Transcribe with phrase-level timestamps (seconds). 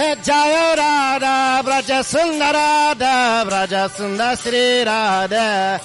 [0.00, 5.78] Jaya Radha Braja Sundarada Braja Sundar Sri Radha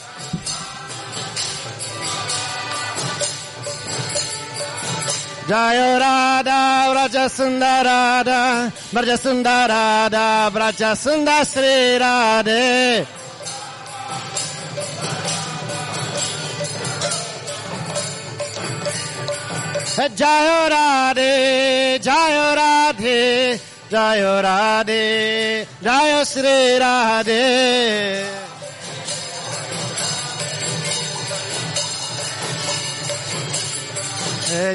[5.49, 13.05] Jaya Radha Braja Sundarada Braja Sundarada Braja Sundar Sri Radha
[20.15, 28.25] Jaya Radhe Jaya Radhe Jaya Radhe Jaya Sri Radhe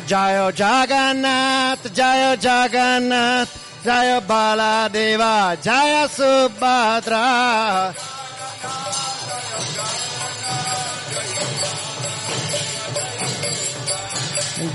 [0.06, 7.94] Jaya Jagannath Jaya Jagannath Jaya Baladeva Jaya Subhadra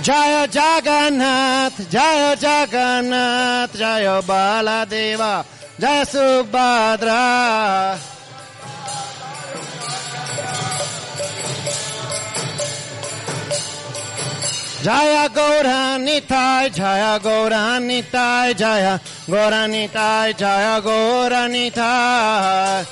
[0.06, 5.34] जय जगन्नाथ जय जगन्नाथ, जय बालदेवा,
[5.82, 7.22] जय सुभद्रा।
[14.86, 18.86] जय गौरानिताय जय गौरानिताय जय
[19.30, 22.84] गौरानिताय जय गौरानिताय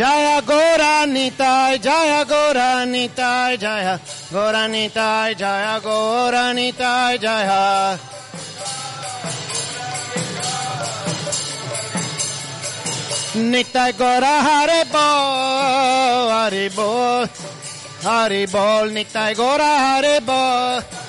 [0.00, 3.88] জয় গোরানিতায় জয় গোরানিতায় জয়
[4.32, 7.48] গোরানিতায় জয় গোরানিতায় জয়।
[13.50, 17.24] নিতাই গোরা হরে বল হরি বল
[18.06, 20.99] হরি বল নিতাই গোরা হরে বল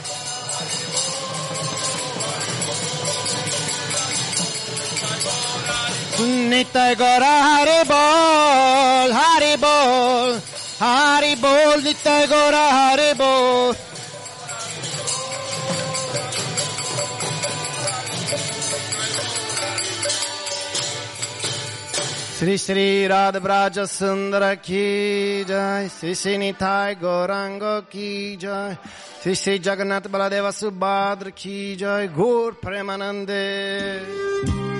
[6.22, 10.42] Nitai Gora Hare Bol, Hare Bol,
[10.78, 13.76] Hare Bol, Nitai Gora Hare Bol.
[22.38, 28.78] Sri Sri Radha Braja Sundara ki jai, Sri Sri Nitai Gaurango ki jai,
[29.20, 34.71] Sri Sri Jagannath Baladeva Subhadra ki jai, Gur Premanande.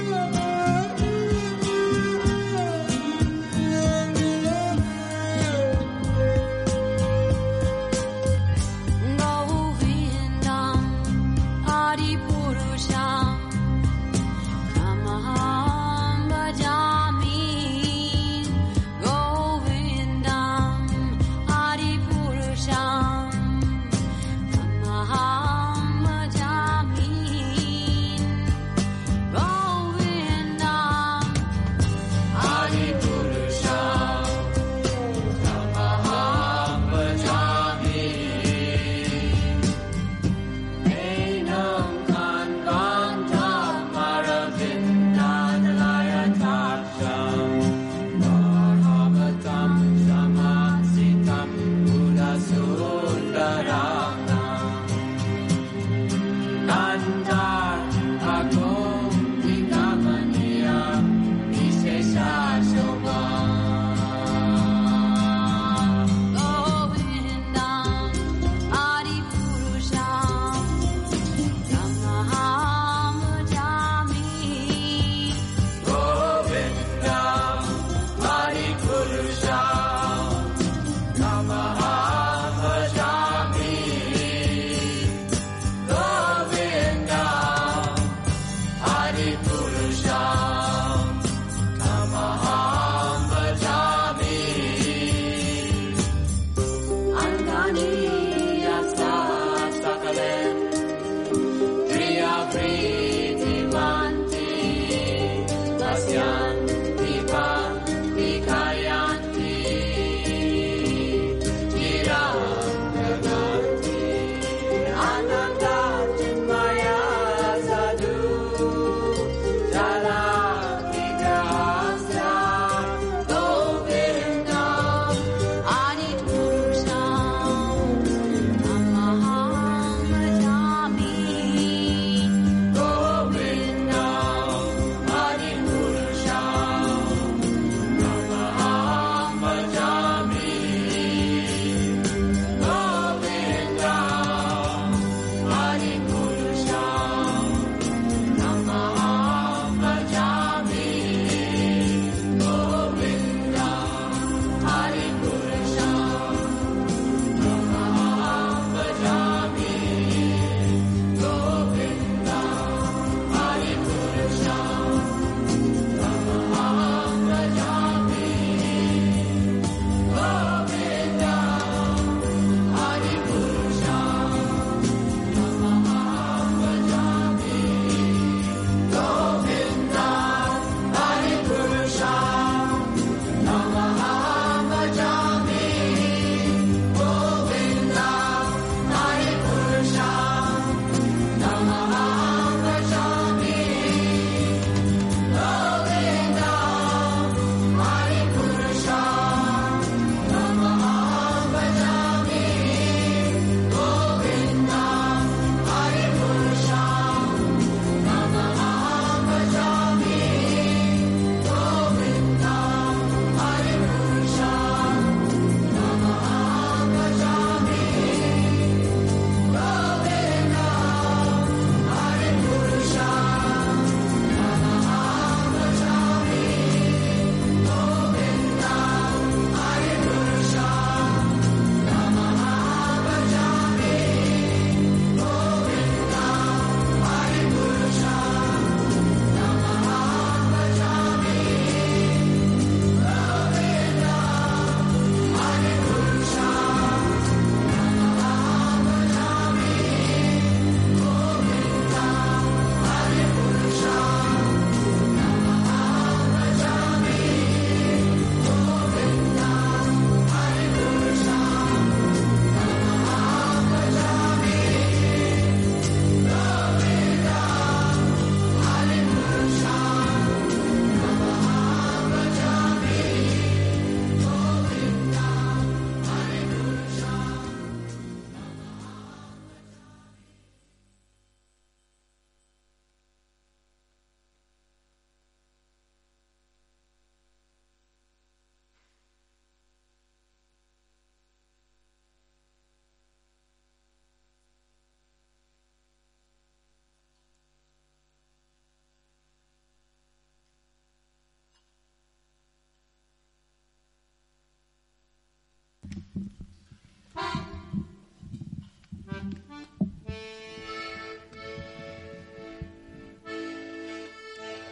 [11.82, 13.11] 他的不如想。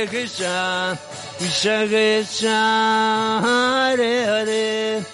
[0.00, 0.98] Hare Krishna,
[1.36, 5.04] Krishna Krishna, Hare Hare,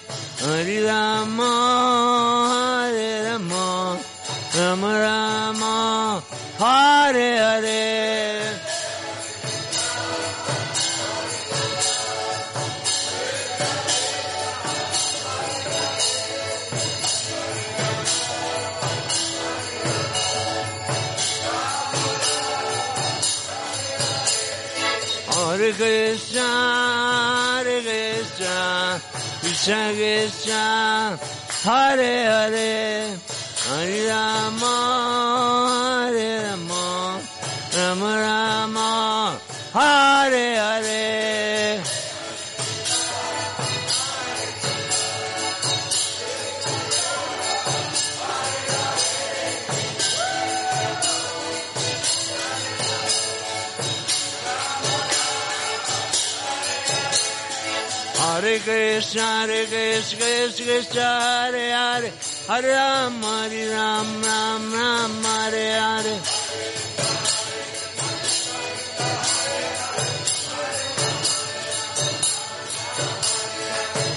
[60.67, 62.11] Krishna, Krishna Krishna, Hare Hare,
[62.47, 66.15] Hare Ram, Hare Ram, Ram Ram, Hare Hare.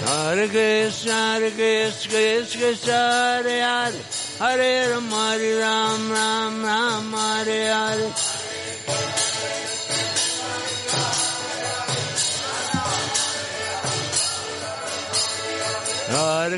[0.06, 4.00] Hare Krishna, Hare Krishna, Krishna Krishna, Hare Hare,
[4.40, 8.19] Hare Ram, Hare Ram, Ram Ram, Hare Hare.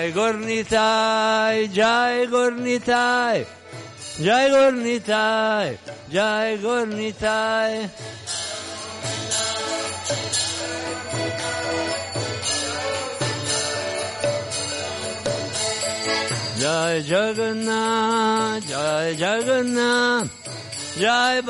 [0.00, 3.46] Jai Gornitai, Jai Gornitai,
[4.18, 7.90] Jai Gornitai, Jai Gornitai.
[16.60, 20.30] Jai Jagannath, Jai Jagannath,
[20.96, 21.42] Jai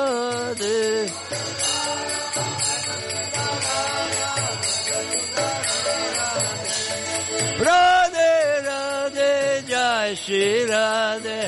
[7.58, 8.32] Radhe
[8.66, 11.40] Radhe Jai Shri Radhe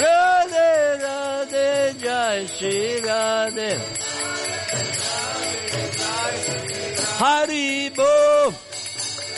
[0.00, 0.68] Radhe
[1.02, 3.70] Radhe Jai Shri Radhe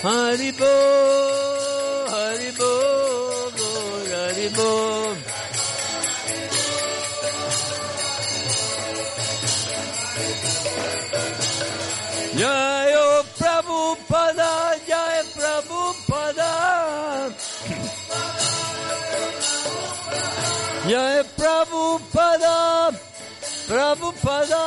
[0.05, 0.69] Hari Bo
[2.13, 3.71] Hari Bo Hari Bo
[4.13, 5.35] Hari Bo
[12.37, 12.93] Jai
[13.39, 16.51] Prabhupada, Jai Prabhupada.
[20.91, 22.93] Jai Prabhupada,
[23.69, 24.65] Prabhupada.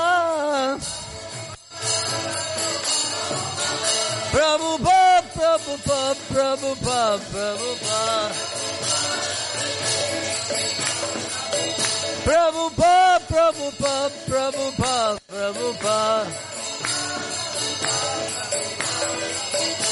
[4.32, 4.97] Prabhupada,
[5.38, 8.34] Prabhupada, Prabhupada, Prabhupada.
[12.26, 16.26] Prabhupada, Prabhupada, Prabhupada, Prabhupada.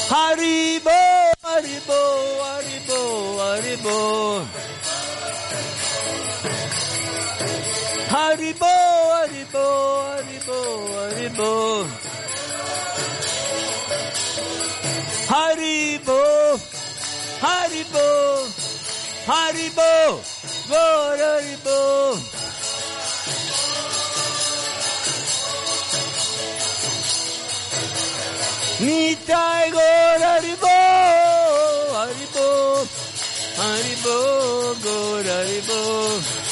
[0.09, 1.01] Haribo,
[1.45, 2.01] Haribo,
[2.41, 3.01] Haribo,
[3.45, 3.99] Haribo.
[8.09, 8.73] Haribo,
[9.13, 9.65] Haribo,
[10.09, 10.59] Haribo,
[10.97, 11.85] Haribo.
[11.85, 12.14] Haribo,
[15.27, 16.21] Haribo,
[19.25, 20.21] Haribo,
[20.69, 22.19] Lord Haribo.
[28.79, 30.75] Nitai Gaur Haribo,
[31.95, 32.47] Haribo,
[33.59, 34.17] Haribo,
[34.83, 36.44] Gaur Haribo.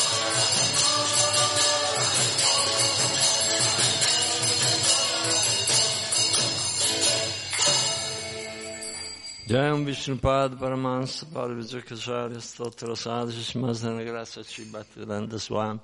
[9.53, 15.79] Jayam Vishnupad Paramahansa Parvijacacharya Stotra Sadhu Shmazdana Gracia Shri Bhaktivedanta Swami.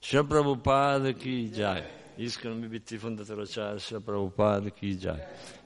[0.00, 1.84] Shri Prabhupada Ki Jai.
[2.18, 5.20] Iskram Vibhiti Fundataracharya Shri Prabhupada Ki Jai.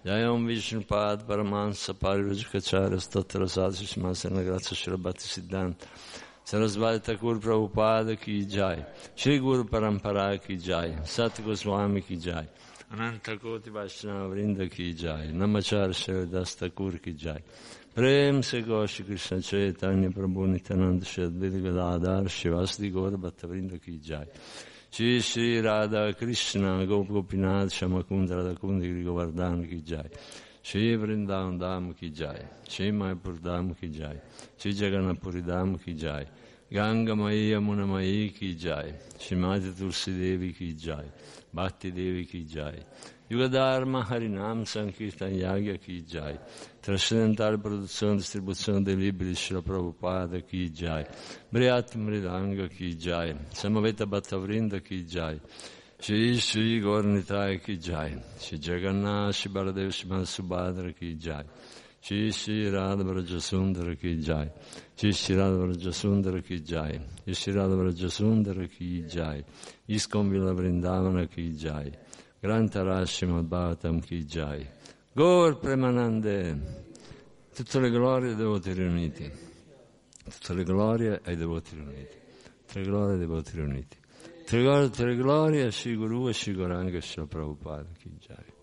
[0.04, 5.86] Jayam Vishnupad Paramahansa Parvijacacharya Stotra Sadhu Shmazdana Gracia Shri Bhaktisiddhanta
[6.44, 8.84] Sarasvati Thakur Prabhupada Ki Jai.
[9.14, 10.96] Shri Guru Parampara Ki Jai.
[11.04, 12.48] Sat Goswami Ki Jai
[12.91, 17.41] अनंत कोटि वैष्णव वृंद की जाय नमचार शिवदास ठाकुर की जाय
[17.95, 23.97] प्रेम से गौ श्री कृष्ण चैतन्य प्रभु नित्यानंद श्रद्विद गदाधार शिवासदि गौर भक्त वृंद की
[24.08, 24.27] जाय
[24.93, 30.10] श्री श्री राधा कृष्ण गोप गोपीनाथ श्याम कुंद राधा कुंद गिरि गोवर्धन की जाय
[30.65, 34.21] श्री वृंदावन धाम की जाय श्री मायपुर धाम की जाय
[34.62, 36.27] श्री जगन्नाथपुरी धाम की जाय
[36.73, 41.08] गंगमयी यमुनमयी की जाय श्रीमती तुलसी देवी की जाय
[41.54, 42.82] Bhakti Devi ki jai.
[43.30, 46.38] Yugadharma Harinam Sankirtan Yagya ki jai.
[46.80, 51.06] Trascendental produzione e distribuzione dei libri di Srila Prabhupada ki jai.
[51.48, 53.34] Brihat Mridanga ki jai.
[53.52, 55.40] Samaveta Bhattavrinda ki jai.
[56.00, 58.20] Shri Shri Gornitai ki jai.
[58.38, 61.44] Shri Jagannath Shri Baladev Shri Subhadra ki jai.
[62.04, 64.50] Shri Shri Radha Vrajasundara ki jai.
[64.94, 67.00] Shri Shri Radha Vrajasundara ki jai.
[67.32, 69.42] Shri Radha Vrajasundara ki jai.
[69.88, 71.90] Iskon Villa Vrindavana ki jai.
[72.42, 74.66] Grantarashi Madhavatam ki jai.
[75.16, 76.58] Gaur Premanande.
[77.54, 79.32] Tutte le glorie ai devoti riuniti.
[80.24, 82.18] Tutte le glorie ai devoti riuniti.
[82.66, 83.96] Tutte le glorie ai devoti riuniti.
[84.40, 87.88] Tutte le glorie, tutte le glorie a Shri Guru e Shri Goranga e Shri Prabhupada
[87.96, 88.53] ki jai.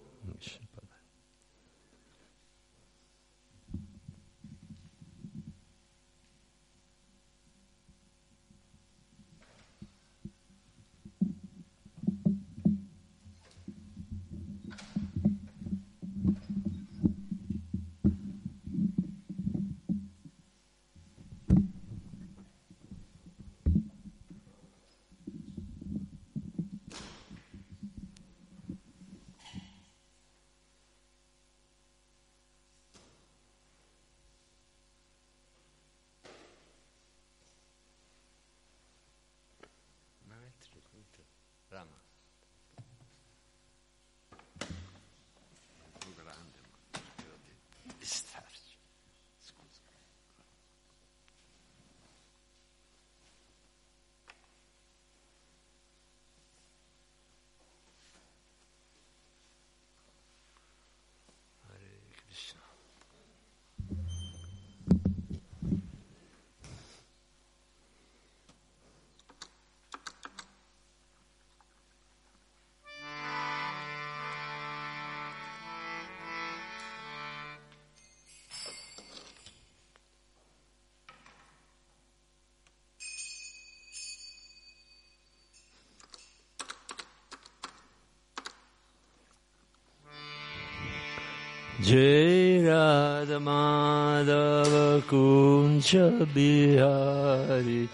[91.84, 97.90] Jai Radha Madhava Kuncha Bihari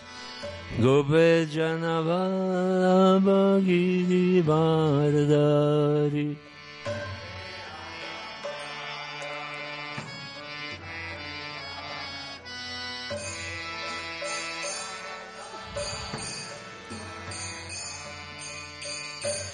[0.82, 3.18] Gope Janavala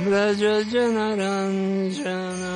[0.00, 0.38] Braj
[0.70, 2.54] Jana Ranjana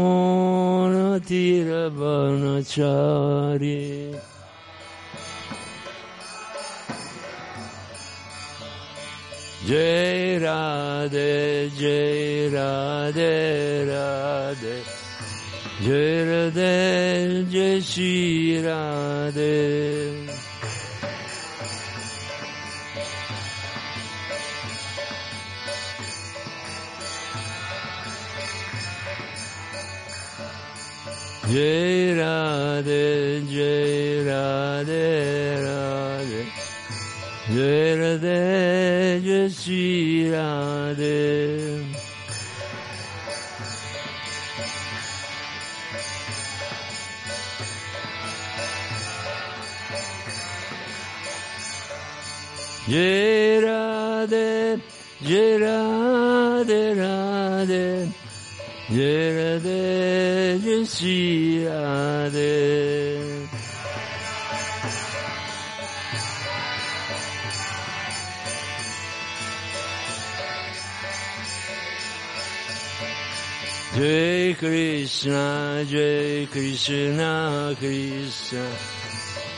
[0.00, 3.80] Yamuna Tiravanachari
[9.62, 14.84] Jai Radhe, Jai Radhe, Radhe.
[15.82, 20.26] Jai Radhe, Jai Shri Radhe.
[31.50, 35.29] Jai Radhe, Jai Radhe,
[39.40, 42.00] Radhe, Jai Shri Radhe
[52.88, 54.80] Jai Radhe,
[55.22, 58.12] Jai Radhe, Radhe
[58.90, 61.64] Jai Radhe, Jai Shri
[74.00, 78.72] Jai Krishna, Jai Krishna, Krishna.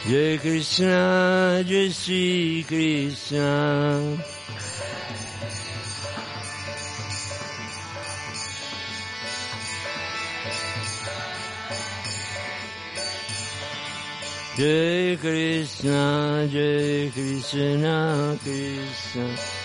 [0.04, 4.18] Jai Krishna, Jai Shri Krishna.
[14.56, 19.61] Jai Krishna, Jai Krishna, Krishna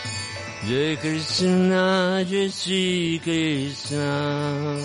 [0.67, 4.79] Jai Krishna, Jai Shri Krishna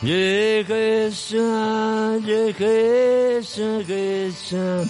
[0.00, 4.88] Jai Krishna, Jai Krishna, Krishna,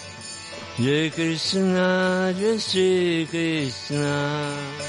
[0.79, 4.88] Jai Krishna, Jai Shri Krishna.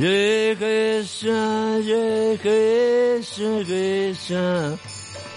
[0.00, 4.78] Krishna, Jai Krishna, Krishna,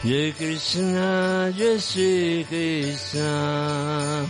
[0.05, 4.29] Jai Krishna, Jai Krishna.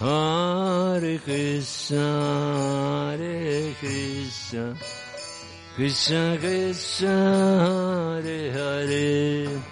[0.00, 2.06] Hare Krishna,
[3.18, 4.74] Hare Krishna,
[5.76, 9.71] Krishna Krishna, Hare Hare,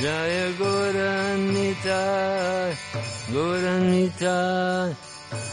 [0.00, 2.00] Jaya Goranita,
[3.28, 4.96] Goranita,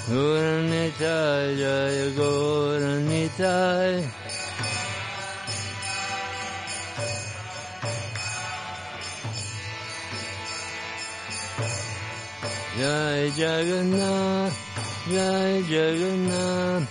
[0.08, 1.16] Goranita,
[1.60, 3.56] Jaya Goranita.
[12.80, 14.56] Jai Jagannath,
[15.12, 16.88] Jai Jagannath,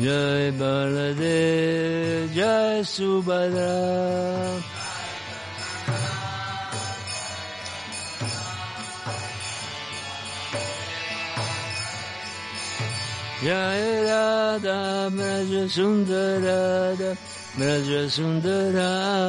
[0.00, 4.73] Jai Baladev, Jai Subhadra.
[13.44, 17.12] Jai Radha Braja Sundarada
[17.58, 19.28] Braja Sundarada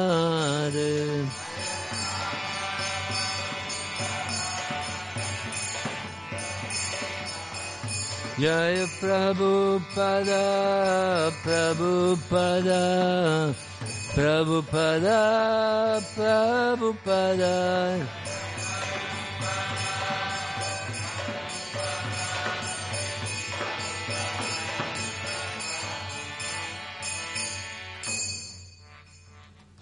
[8.40, 10.44] Jai Prabhupada
[11.44, 12.84] Prabhupada
[14.16, 15.20] Prabhupada
[16.16, 17.56] Prabhupada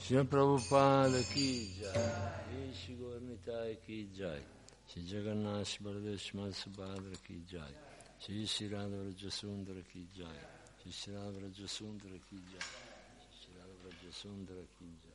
[0.05, 2.13] Shri Prabhupada ki jai,
[2.75, 4.43] Shri Gaurnitai ki jai,
[4.87, 7.73] Shri Jagannath Baladev Subhadra ki jai,
[8.21, 10.41] Shri Shri Radha Vrajasundara ki jai,
[10.83, 12.69] Shri Shri Radha Vrajasundara ki jai,
[13.33, 15.15] Shri Radha Vrajasundara ki jai.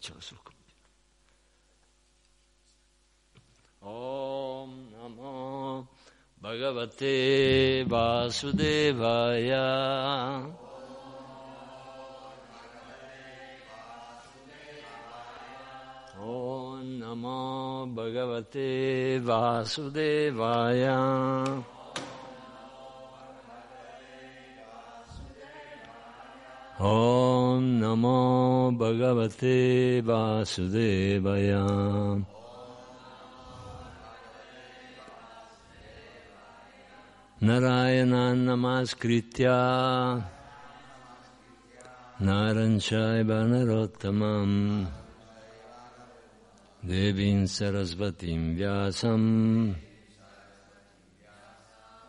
[0.00, 0.74] Ciao sul computer.
[3.80, 5.88] Om Namo
[6.40, 9.66] Bhagavate Vasudevaya.
[16.18, 20.98] Om Namo Bhagavate Vasudevaya.
[26.80, 31.66] Om Namo Bhagavate Vasudevaya.
[37.42, 40.24] Narayana Namaskritya.
[42.22, 44.86] Naranchaiva Narottamam.
[46.82, 49.74] Devin Sarasvatim Vyasam.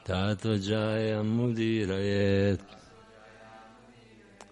[0.06, 2.81] Tato Jaya Mudirayet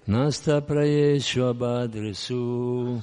[0.09, 2.99] Nasta Prayeshu Abhadresu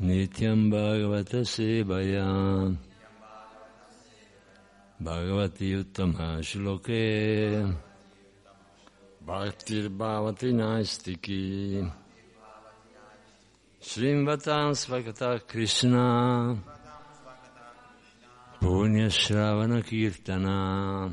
[0.00, 2.74] Nityam Bhagavata Sevaya
[4.98, 7.76] Bhagavati Uttama Shloke.
[9.26, 11.86] Bhaktir Bhavati Naistiki
[13.78, 16.56] Srimvatan Svakata Krishna.
[18.58, 21.12] Punya Shravana Kirtana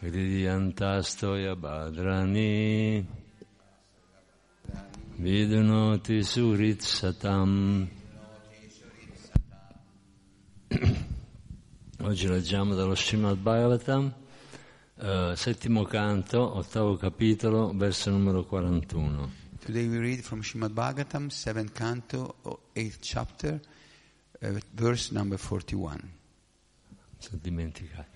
[0.00, 3.02] Hridiyantastoya Bhadrani
[5.18, 7.88] Vidunoti Surit Satam
[12.02, 14.12] Oggi leggiamo dallo Srimad Bhagavatam,
[14.96, 19.32] eh, settimo canto, ottavo capitolo, verso numero 41.
[19.64, 22.36] Today we read from Srimad Bhagavatam, 7th canto,
[22.74, 23.58] 8th chapter,
[24.40, 25.98] uh, verse number 41.
[27.18, 28.15] sono dimenticato.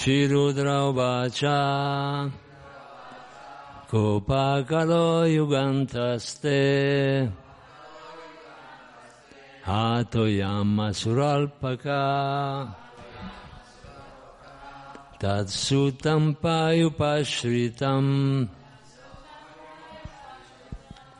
[0.00, 2.32] Uvacha
[3.90, 7.30] Kopakalo Yugantaste
[9.62, 12.74] Hato Yama Suralpaka
[15.18, 18.48] Tatsutam Payupashritam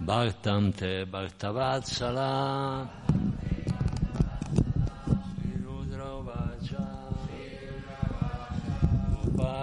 [0.03, 2.89] Bhaktam Te Bhaktavatsala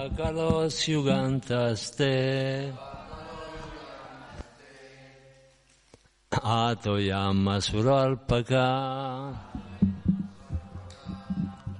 [0.08, 2.72] Upakalos Yugantaste
[6.32, 9.36] Ato Yama Suralpaka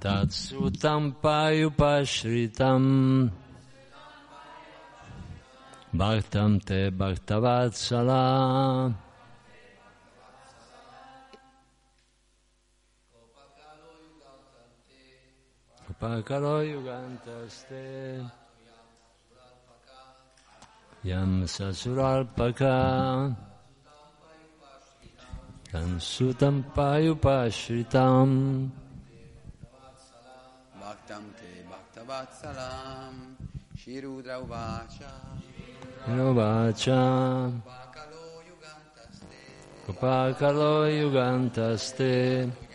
[0.00, 3.30] Tatsutam Payupashritam
[5.94, 8.94] Bhaktam Te Bhaktavatsala
[16.00, 18.22] Upakalo Yugantaste
[21.02, 23.34] Yam Sasuralpaka
[25.72, 28.70] Tansutam Payupashritam
[30.78, 33.34] Bhaktam te bhaktavatsalam,
[33.76, 35.10] Shirudra uvacha,
[36.06, 39.42] Novacha Bhakalo yugantaste,
[39.88, 42.67] Upakalo Yugantaste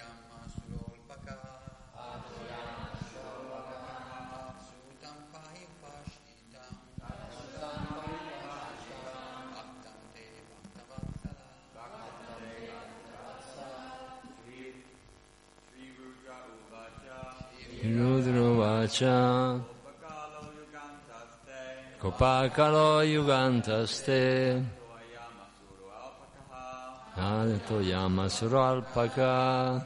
[22.14, 24.64] Kopakalo Yugantaste.
[27.18, 29.84] Adato Yama Suralpaka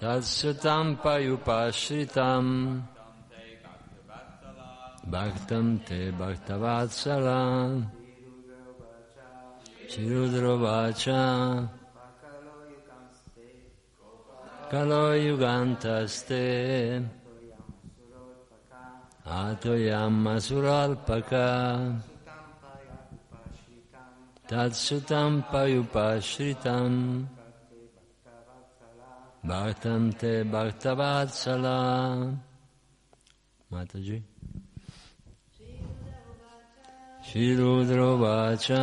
[0.00, 2.82] Tatsutam Payupashritam.
[5.10, 7.84] Bhaktam Te Bhaktavatsala
[9.88, 11.68] Shirudrovacha
[14.70, 17.19] Kalo Yugantaste
[19.30, 22.02] Ato Yamma Suralpaka
[24.48, 27.26] Tatsutam Payupashritam.
[29.46, 32.36] Bhaktam Te Bhaktavatsala
[33.72, 34.20] Mataji.
[37.24, 38.82] Shirudrovacha.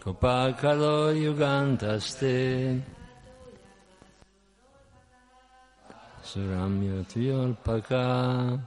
[0.00, 2.80] Kopakalo Yugantaste
[6.30, 8.62] Suramya Tuyolpaka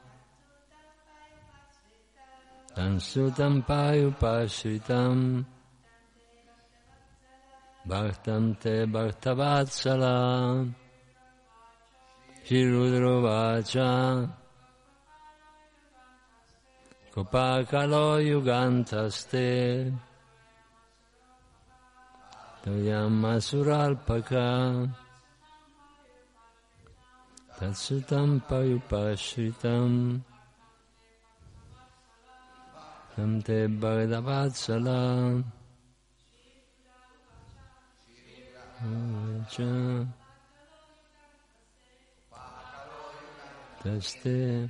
[2.76, 5.45] Tansutam Payupashritam
[7.88, 10.68] Bhaktam te bhaktavatsala
[12.43, 14.30] Shirudrovacha
[17.16, 19.93] Kopakalo yugantaste.
[22.66, 25.03] Toyam asuralpaka
[27.64, 30.20] Tatsutam payupashritam
[33.16, 35.43] Tam te bhagavatsala
[39.49, 40.05] Cha
[43.82, 44.70] Taste.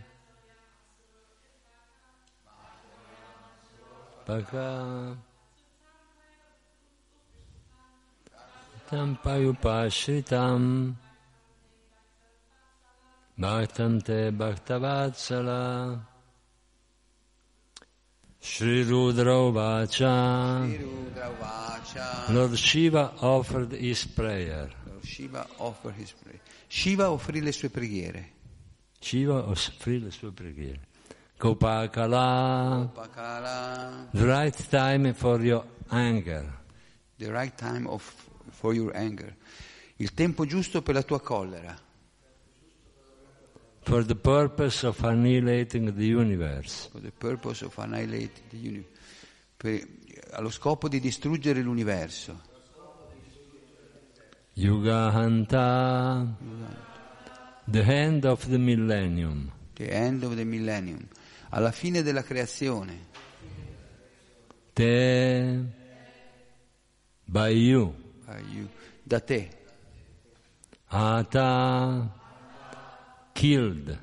[4.25, 5.17] Paka.
[8.87, 9.17] Tam
[13.37, 15.99] payupashritam Bhaktam te bhaktavatsala
[18.39, 22.33] Sri Rudra Vacha Rudra Vacha.
[22.33, 24.69] Lord Shiva offered his prayer.
[25.03, 26.39] Shiva offer his prayer.
[26.67, 28.31] Shiva offrì le sue preghiere.
[28.99, 30.79] Shiva offrì le sue preghiere.
[31.37, 36.61] Kopakala, Pakala, the right time for your anger.
[37.17, 38.03] the right time of,
[38.49, 39.35] for your anger.
[39.97, 41.77] Il tempo giusto per la tua collera.
[43.83, 46.89] For the purpose of annihilating the universe.
[46.91, 48.91] For the purpose of annihilating the universe.
[49.57, 49.87] Per-
[50.31, 52.51] allo scopo di distruggere l'universo.
[54.53, 56.35] Yugahanta,
[57.65, 59.51] the end of the millennium.
[59.73, 61.07] The end of the millennium.
[61.49, 63.11] Alla fine della creazione.
[64.73, 65.65] Te,
[67.25, 67.93] by you,
[68.25, 68.67] by you,
[69.03, 69.49] Da te.
[70.87, 72.22] Ata,
[73.33, 73.97] killed,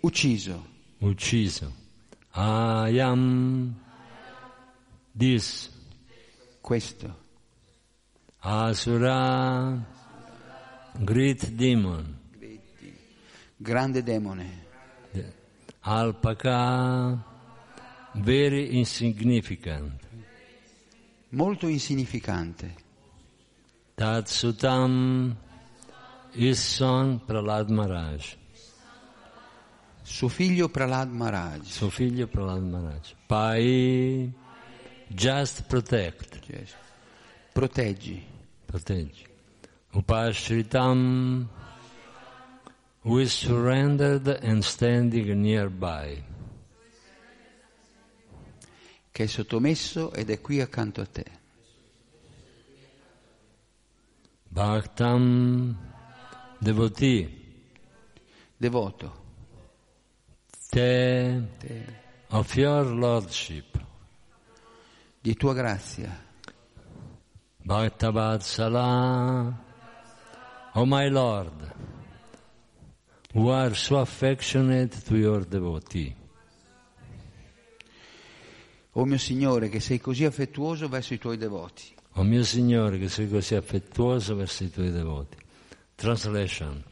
[0.00, 0.62] Ucciso.
[1.00, 1.72] ucciso.
[2.36, 3.74] I am
[5.16, 5.70] this,
[6.60, 7.22] Questo.
[8.40, 9.82] Asura,
[11.04, 12.18] great demon,
[13.56, 14.62] Grande demone.
[15.80, 17.22] alpaca,
[18.14, 20.02] very insignificant.
[21.30, 22.74] Molto insignificante.
[23.94, 25.34] Tatsutam,
[26.34, 28.36] his son Pralad Maharaj,
[30.02, 31.62] Suo figlio Pralad Maharaj.
[31.66, 33.14] suo figlio Pralad Maharaj.
[33.26, 34.32] Pai,
[35.08, 36.74] just protect, Yes.
[37.52, 38.22] Proteggi.
[38.66, 39.24] proteggi.
[39.92, 41.46] Upashritam,
[43.04, 46.22] is surrendered and standing nearby.
[49.12, 51.24] Che è sottomesso ed è qui accanto a te.
[54.48, 55.76] Bhaktam,
[56.58, 57.42] devotee,
[58.56, 59.22] Devoto.
[60.70, 61.84] te Te.
[62.30, 63.78] of your lordship.
[65.20, 66.22] Di tua grazia.
[67.62, 69.62] Bhaktavatsala,
[70.74, 71.72] O my Lord,
[73.32, 76.14] who are so affectionate to your devotee.
[78.96, 81.92] O mio Signore, che sei così affettuoso verso i tuoi devoti.
[82.12, 85.36] O mio Signore, che sei così affettuoso verso i tuoi devoti.
[86.04, 86.84] Translation.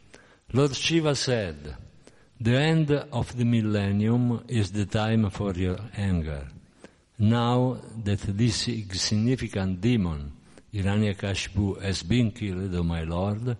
[0.54, 1.76] Lord Shiva said,
[2.40, 6.46] The end of the millennium is the time for your anger.
[7.18, 10.32] Now that this insignificant demon,
[10.72, 13.54] Hiranyakashipu, has been killed, O my Lord,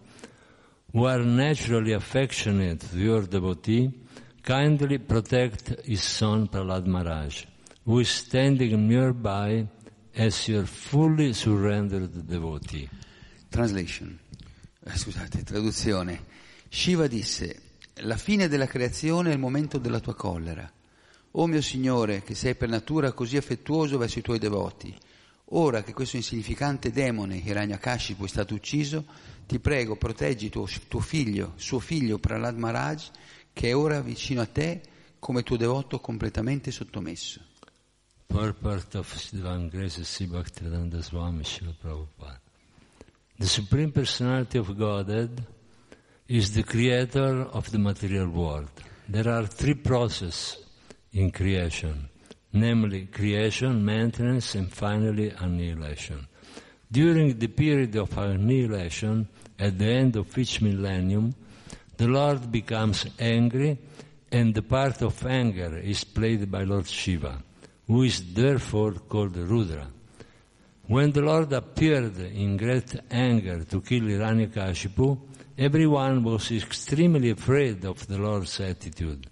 [0.91, 3.93] who are naturally affectionate to your devotee,
[4.43, 7.45] kindly protect his son Prahlad Maharaj,
[7.85, 9.67] who is standing nearby
[10.17, 12.89] as your fully surrendered devotee.
[13.51, 14.19] Translation.
[14.85, 16.25] Eh, Scusate, traduzione.
[16.69, 17.71] Shiva disse,
[18.01, 20.71] la fine della creazione è il momento della tua collera.
[21.33, 24.95] O mio Signore, che sei per natura così affettuoso verso i tuoi devoti,
[25.51, 29.05] ora che questo insignificante demone, Hiranyakashipu, è stato ucciso,
[29.47, 33.11] ti prego, proteggi tuo, tuo figlio, suo figlio Prahlad Maharaj,
[33.53, 34.81] che è ora vicino a te
[35.19, 37.41] come tuo devoto completamente sottomesso.
[38.27, 42.42] Purport of Sri Bhaktivedanta Swami Srila Prabhupada.
[43.39, 45.45] The Supreme Personality of Godhead
[46.29, 48.71] is the creator of the material world.
[49.09, 50.59] There are three processes
[51.13, 52.09] in creation,
[52.53, 56.27] namely creation, maintenance, and finally annihilation.
[56.91, 59.29] During the period of annihilation,
[59.59, 61.35] at the end of each millennium,
[61.97, 63.79] the Lord becomes angry
[64.31, 67.43] and the part of anger is played by Lord Shiva,
[67.87, 69.87] who is therefore called Rudra.
[70.93, 75.19] When the Lord appeared in great anger to kill Hiranyakashipu,
[75.57, 79.27] everyone was extremely afraid of the Lord's attitude.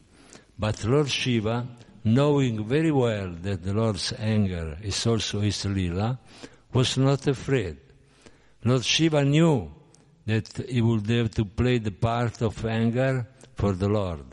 [0.58, 1.68] But Lord Shiva,
[2.02, 6.18] knowing very well that the Lord's anger is also his lila,
[6.72, 7.76] was not afraid.
[8.64, 9.70] Lord Shiva knew
[10.24, 14.24] that he would have to play the part of anger for the Lord.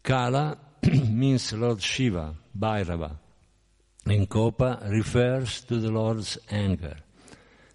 [0.00, 0.56] Kala
[1.10, 3.16] means Lord Shiva, Bhairava,
[4.06, 6.96] and Kopa refers to the Lord's anger.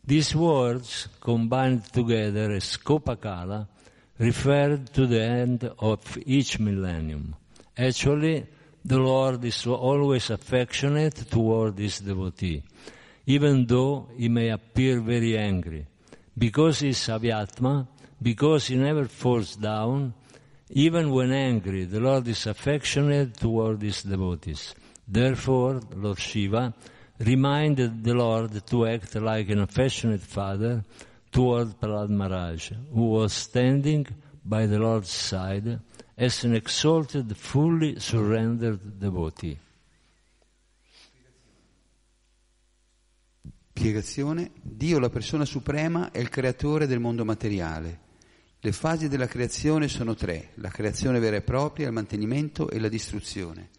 [0.05, 3.67] These words, combined together as Kopakala,
[4.19, 7.36] referred to the end of each millennium.
[7.78, 8.45] Actually,
[8.84, 12.63] the Lord is always affectionate toward his devotee,
[13.26, 15.88] even though he may appear very angry.
[16.38, 17.88] Because he is Savyatma,
[18.21, 20.13] because he never falls down,
[20.69, 24.76] even when angry, the Lord is affectionate toward his devotees.
[25.08, 26.74] Therefore, Lord Shiva
[27.18, 30.84] reminded the Lord to act like an affectionate father
[31.30, 34.06] toward Prahlad Maharaj, who was standing
[34.43, 35.80] by the Lord's side
[36.18, 39.58] as an exalted, fully surrendered devotee.
[43.78, 44.51] Spiegazione.
[44.62, 47.99] Dio, la persona suprema, è il creatore del mondo materiale.
[48.60, 52.88] Le fasi della creazione sono tre, la creazione vera e propria, il mantenimento e la
[52.88, 53.70] distruzione.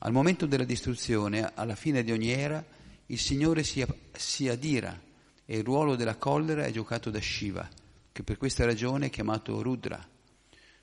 [0.00, 2.64] Al momento della distruzione, alla fine di ogni era,
[3.06, 4.96] il Signore si, si adira
[5.44, 7.68] e il ruolo della collera è giocato da Shiva,
[8.12, 10.06] che per questa ragione è chiamato Rudra.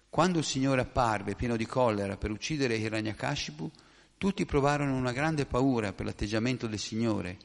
[0.09, 3.71] Quando il Signore apparve pieno di collera per uccidere Hiranyakashipu,
[4.17, 7.37] tutti provarono una grande paura per l'atteggiamento del Signore,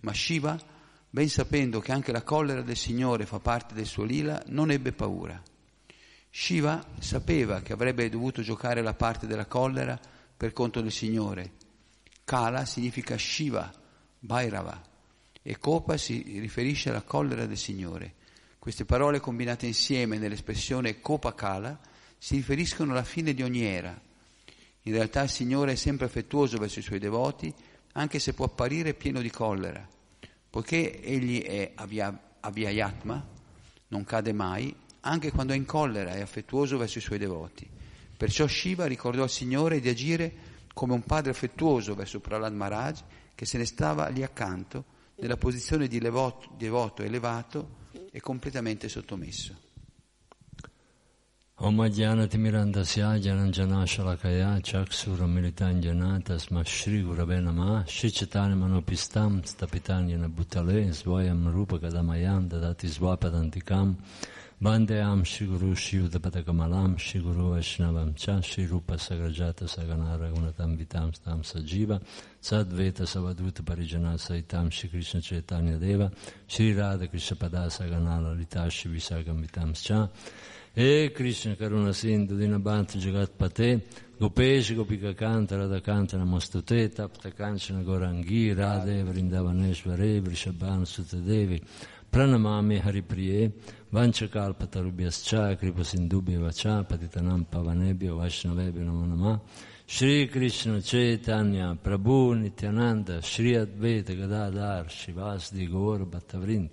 [0.00, 0.60] ma Shiva,
[1.08, 4.92] ben sapendo che anche la collera del Signore fa parte del suo lila, non ebbe
[4.92, 5.40] paura.
[6.28, 9.98] Shiva sapeva che avrebbe dovuto giocare la parte della collera
[10.36, 11.52] per conto del Signore.
[12.24, 13.72] Kala significa Shiva,
[14.18, 14.82] Bhairava,
[15.42, 18.14] e Kopa si riferisce alla collera del Signore.
[18.58, 21.78] Queste parole combinate insieme nell'espressione Kopa Kala
[22.16, 24.00] si riferiscono alla fine di ogni era.
[24.86, 27.52] In realtà il Signore è sempre affettuoso verso i suoi devoti,
[27.92, 29.86] anche se può apparire pieno di collera.
[30.48, 31.72] Poiché egli è
[32.40, 33.28] Avyayatma,
[33.88, 37.68] non cade mai, anche quando è in collera è affettuoso verso i suoi devoti.
[38.16, 40.32] Perciò Shiva ricordò al Signore di agire
[40.72, 43.00] come un padre affettuoso verso Prahlad Maharaj,
[43.34, 44.84] che se ne stava lì accanto,
[45.16, 49.62] nella posizione di devoto, devoto elevato e completamente sottomesso.
[51.56, 60.28] Om Ajnanati Mirandasya Jananjana Shalakaya Chaksura Militanjana Tasma Shri Gurave Nama Shri Chaitanya Manopistam Stapitanyana
[60.28, 63.94] Bhutale Svayam Rupa Kadamayam Dadati Swapadantikam
[64.62, 71.12] Bandeyam Shri Guru Shri Udapatakamalam Shri Guru Vaishnavam Cha Shri Rupa Sagrajata Saganara Gunatam Vitam
[71.12, 72.00] Stam Sajiva
[72.40, 76.10] Sadveta Savaduta Parijana Saitam Shri Krishna Chaitanya Deva
[76.46, 80.08] Shri Radha Krishna Pada Saganala Lita Shri Visagam Vitam Cha
[80.76, 83.82] E Krishna Karuna Sindhu Dinabhanta Jagat Pate
[84.20, 91.60] Gopesh Gopika Kanta Radha Kanta Namostute Tapta Kanchana Gorangi Radhe Vrindavaneshvare Vrishabhan Sutadevi
[92.10, 93.50] Pranamami Haripriye
[93.94, 99.40] Vanchakalpatarubhyascha Kripa Sindubhya Vacha Patitanam Pavanebhyo Vaishnavebhyo Namo Namah
[99.86, 106.70] Shri Krishna Chaitanya Prabhu Nityananda Shri Advaita Gadadhar Shivasdi Gaur Bhattavrinda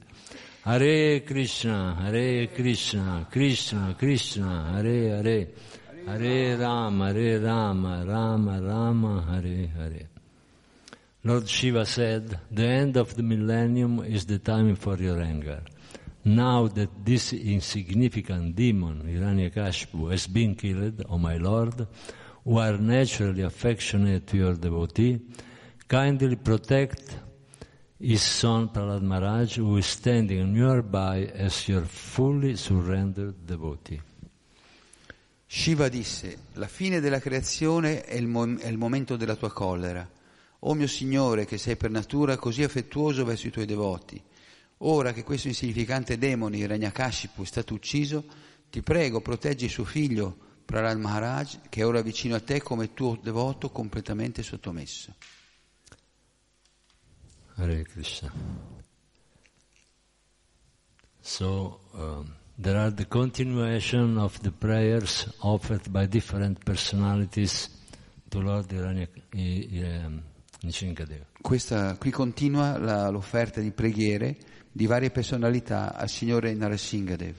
[0.64, 5.48] Hare Krishna, Hare Krishna, Krishna Krishna, Hare Hare,
[6.06, 10.08] Hare Rama, Hare Rama, Rama Rama, Hare Hare.
[11.24, 15.62] Lord Shiva said, the end of the millennium is the time for your anger.
[16.24, 21.88] Now that this insignificant demon, Hiranyakashipu, has been killed, O my Lord,
[22.44, 25.20] who are naturally affectionate to your devotee,
[25.88, 27.18] kindly protect
[28.00, 34.02] his son Prahlad Maharaj, who is standing nearby as your fully surrendered devotee.
[35.46, 40.08] Shiva disse, la fine della creazione è il, mo- è il momento della tua collera.
[40.60, 44.22] O mio Signore, che sei per natura così affettuoso verso i tuoi devoti,
[44.82, 48.24] ora che questo insignificante demone, Hiranyakashipu, è stato ucciso,
[48.70, 53.20] ti prego, proteggi suo figlio, Prahlad Maharaj, che è ora vicino a te come tuo
[53.22, 55.14] devoto completamente sottomesso.
[57.56, 58.32] Hare Krishna.
[61.20, 67.70] So um, there are the continuation of the prayers offered by different personalities
[68.30, 68.72] to Lord
[70.62, 71.26] Nishingadeva.
[71.42, 74.38] Questa, qui continua la, l'offerta di preghiere
[74.72, 77.36] di varie personalità al Signore Narasimhadev.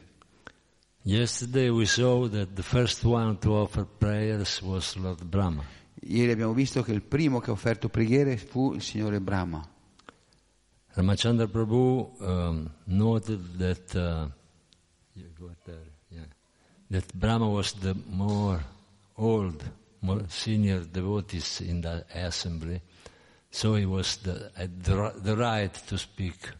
[1.04, 5.64] Yesterday we saw that the first one to offer prayers was Lord Brahma.
[6.04, 9.66] Ieri abbiamo visto che il primo che ha offerto preghiere fu il Signore Brahma.
[10.94, 14.28] Ramachandra Prabhu um, noted that, uh,
[15.64, 15.78] there,
[16.10, 16.26] yeah,
[16.90, 18.62] that Brahma was the more
[19.16, 19.64] old,
[20.00, 22.80] more senior devotees in the assembly,
[23.50, 26.52] so he was the, the, the right to speak.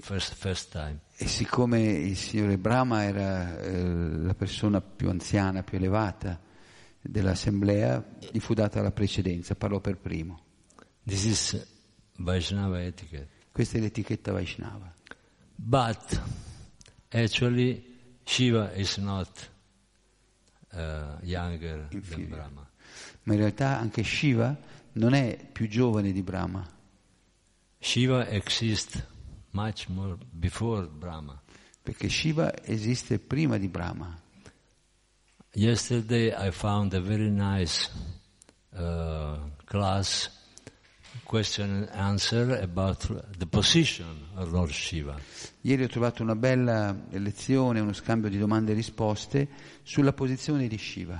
[0.00, 1.00] First, first time.
[1.16, 6.40] E siccome il signore Brahma era eh, la persona più anziana, più elevata
[7.00, 10.44] dell'assemblea, gli fu data la precedenza, parlò per primo.
[11.04, 11.66] This is
[12.16, 13.46] Vaishnava etiquette.
[13.50, 14.94] Questa è l'etichetta Vaishnava.
[15.54, 16.20] But
[17.10, 19.50] actually, Shiva is not
[20.72, 22.28] uh, younger than Inferior.
[22.28, 22.70] Brahma.
[23.22, 24.56] Ma in realtà anche Shiva
[24.92, 26.66] non è più giovane di Brahma,
[27.80, 29.02] Shiva exists
[29.50, 31.40] much more before Brahma.
[31.88, 34.14] perché Shiva esiste prima di Brahma.
[35.54, 37.90] Yesterday I found a very nice
[38.74, 40.30] uh, class
[41.24, 43.06] question and answer about
[43.38, 45.18] the position of Lord Shiva.
[45.62, 49.48] Ieri ho trovato una bella lezione, uno scambio di domande e risposte
[49.82, 51.18] sulla posizione di Shiva.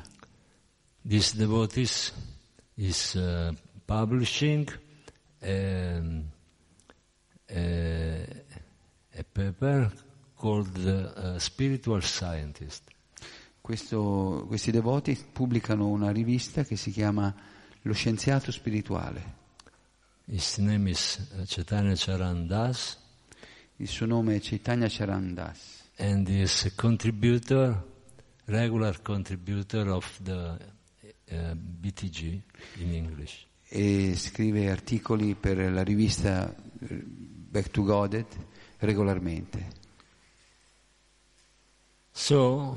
[1.00, 2.12] This devotees
[2.74, 3.54] is uh,
[3.86, 4.70] publishing
[5.40, 6.24] um,
[7.50, 8.26] a,
[9.14, 9.92] a paper
[10.34, 12.82] called the uh, Spiritual Scientist.
[13.60, 17.34] Questo- questi devoti pubblicano una rivista che si chiama
[17.82, 19.36] Lo scienziato spirituale.
[20.26, 22.98] His name is uh, Chaitanya Charan Das
[23.76, 27.80] Il suo nome è Chaitanya Charandas and is a contributor,
[28.46, 30.56] regular contributor of the
[31.30, 32.40] uh, BTG
[32.78, 33.46] in English.
[33.68, 36.54] e scrive articoli per la rivista
[37.50, 38.26] Back to Godhead
[38.80, 39.64] regolarmente.
[42.12, 42.76] So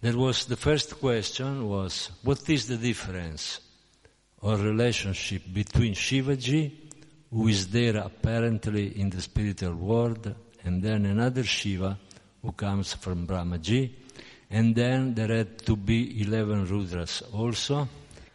[0.00, 3.60] there was the first question was what is the difference
[4.40, 6.72] or relationship between Shivaji,
[7.30, 10.34] who is there apparently in the spiritual world,
[10.64, 11.98] and then another Shiva
[12.40, 13.90] who comes from Brahmaji,
[14.50, 17.88] and then there had to be eleven Rudras also.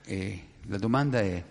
[0.06, 1.44] E la domanda è,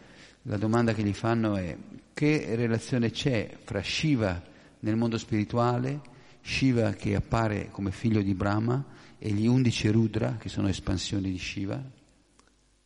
[0.49, 1.77] la domanda che gli fanno è
[2.13, 4.41] che relazione c'è fra Shiva
[4.81, 6.01] nel mondo spirituale,
[6.41, 8.85] Shiva che appare come figlio di Brahma
[9.19, 11.83] e gli undici Rudra che sono espansioni di Shiva?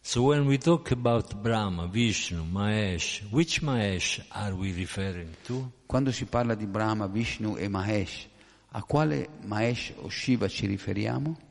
[0.02, 5.70] So when we talk about Brahma, Vishnu, Mahesh, which Mahesh are we referring to?
[5.84, 8.26] Quando si parla di Brahma, Vishnu e Mahesh,
[8.70, 11.49] a quale Mahesh o Shiva ci riferiamo?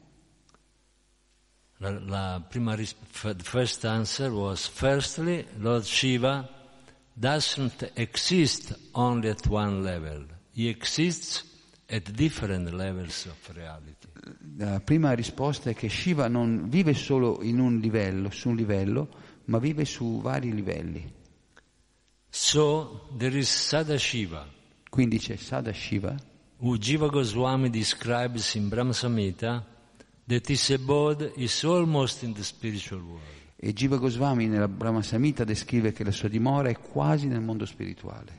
[1.81, 6.47] La, la prima ris- first answer was firstly, Lord Shiva
[7.13, 10.25] doesn't exist only at one level.
[10.51, 11.45] He exists
[11.87, 14.07] at different levels of reality.
[14.57, 19.07] La prima risposta è che Shiva non vive solo in un livello, su un livello,
[19.45, 21.13] ma vive su vari livelli.
[22.29, 24.45] So there is Sadashiva,
[24.89, 26.15] Quindi c'è Sadashiva,
[26.57, 29.65] who Jiva Goswami describes in Brahma Samhita,
[33.55, 37.65] e Jiva Goswami nella Brahma Samhita descrive che la sua dimora è quasi nel mondo
[37.65, 38.37] spirituale.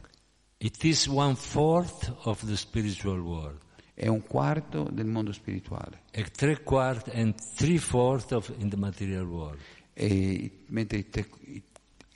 [0.59, 3.59] It is one fourth of the spiritual world,
[3.93, 6.03] È un quarto del mondo spirituale.
[6.13, 9.59] a three quart and three fourth of in the material world.
[9.93, 11.29] E, mentre te-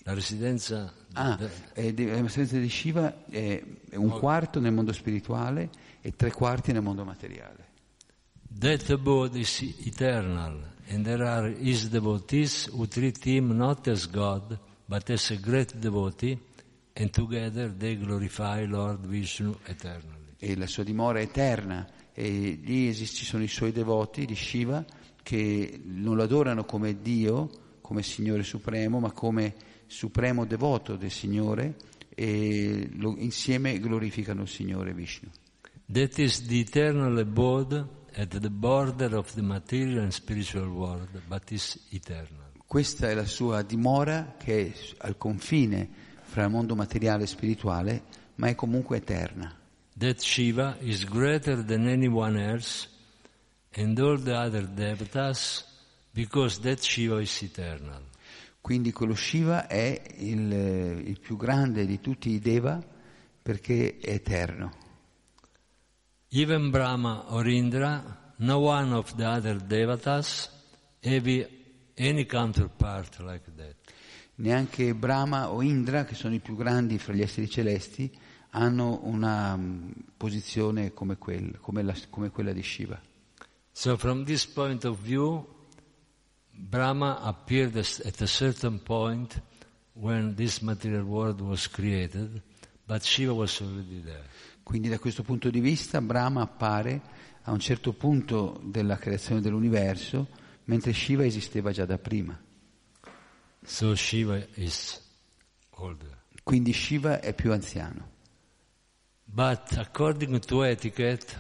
[0.05, 3.61] La residenza ah, de- e di- la presenza di Shiva è
[3.95, 5.71] un quarto nel mondo spirituale
[6.01, 7.64] e tre quarti nel mondo materiale.
[8.59, 14.59] That abode is eternal, and there are his devotees who treat him not as God,
[14.87, 16.39] but as a great devotee,
[16.95, 20.23] and together they glorify Lord Vishnu eternally.
[20.39, 24.35] e la sua dimora è eterna e lì esist- ci sono i suoi devoti di
[24.35, 24.85] Shiva
[25.23, 27.49] che non lo adorano come Dio,
[27.81, 29.55] come Signore Supremo, ma come
[29.87, 31.77] supremo devoto del Signore
[32.15, 35.31] e lo- insieme glorificano il Signore Vishnu.
[35.91, 37.87] That is the eternal abode
[38.17, 42.53] at the border of the material and spiritual world, but is eternal.
[42.67, 45.89] Questa è la sua dimora che è al confine
[46.23, 48.03] fra il mondo materiale e spirituale,
[48.37, 49.57] ma è comunque eterna.
[49.97, 52.89] That Shiva is greater than anyone else
[53.77, 55.65] and all the other devatas
[56.13, 58.03] because that Shiva is eternal.
[58.61, 60.51] Quindi quello Shiva è il,
[61.05, 62.83] il più grande di tutti i Deva
[63.43, 64.84] perché è eterno.
[66.37, 68.03] Even Brahma or Indra,
[68.39, 70.49] no one of the other devatas
[71.01, 71.49] have
[71.97, 73.77] any counterpart like that.
[74.39, 78.11] Neanche Brahma o Indra, che sono i più grandi fra gli esseri celesti,
[78.51, 83.01] hanno una mm, posizione come quella, come la- come quella di Shiva.
[83.71, 85.47] So from this point of view,
[86.51, 89.41] Brahma appeared at a certain point
[89.93, 92.43] when this material world was created,
[92.89, 94.27] but Shiva was already there.
[94.65, 97.01] Quindi da questo punto di vista Brahma appare
[97.43, 100.27] a un certo punto della creazione dell'universo,
[100.65, 102.37] mentre Shiva esisteva già da prima.
[103.63, 105.01] So Shiva is
[105.71, 106.23] older.
[106.43, 108.13] Quindi Shiva è più anziano.
[109.25, 111.35] But according to etiquette,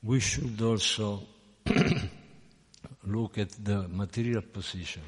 [0.00, 1.26] we should also
[3.02, 5.02] look at the material position.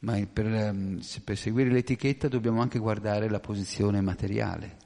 [0.00, 4.81] Ma per, ehm, per seguire l'etichetta dobbiamo anche guardare la posizione materiale.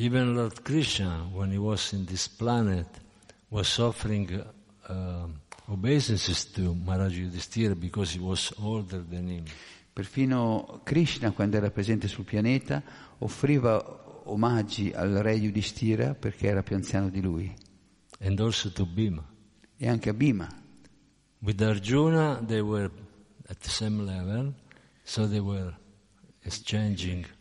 [0.00, 2.86] Even Lord Krishna, when he was in this planet,
[3.50, 4.44] was offering
[4.86, 5.26] uh,
[5.68, 9.44] obeisances to Maharaj Yudhishthira because he was older than him.
[9.92, 12.80] Perfino Krishna, quando era presente sul pianeta,
[13.18, 17.52] offriva omaggi al re Yudhishthira perché era più anziano di lui.
[18.20, 19.26] And also to Bhima.
[19.76, 20.48] E anche a Bhima.
[21.40, 22.88] With Arjuna, they were
[23.48, 24.54] at the same level,
[25.02, 25.74] so they were
[26.42, 27.37] exchanging, excha-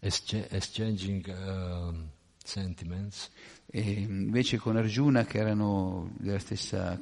[0.00, 2.08] exchanging um,
[2.42, 3.30] sentiments.
[3.66, 6.98] E invece con Arjuna, che erano della stessa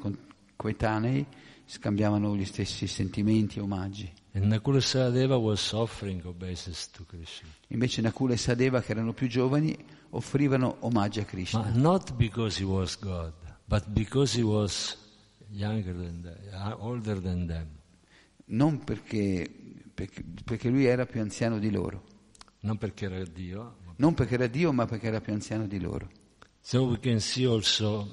[0.57, 1.24] coetanei,
[1.64, 4.12] scambiavano gli stessi sentimenti e omaggi.
[7.38, 7.64] Nakula.
[7.68, 9.76] Invece Nakula e Sadeva, che erano più giovani,
[10.11, 11.70] offrivano omaggi a Krishna.
[11.74, 13.32] not because he was God,
[13.66, 14.97] but because he was
[15.51, 17.68] younger than them, uh, older than them.
[18.47, 19.49] Non perché,
[19.92, 22.05] perché, perché lui era più anziano di loro.
[22.66, 23.76] Non perché era Dio.
[23.84, 26.10] ma- Non perché era Dio, ma perché era più anziano di loro.
[26.60, 28.08] So we can see also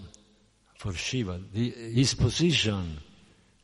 [0.77, 3.01] for Shiva, the, his position,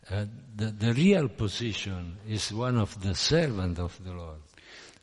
[0.09, 0.25] uh,
[0.55, 4.41] the, the real position is one of the servant of the Lord.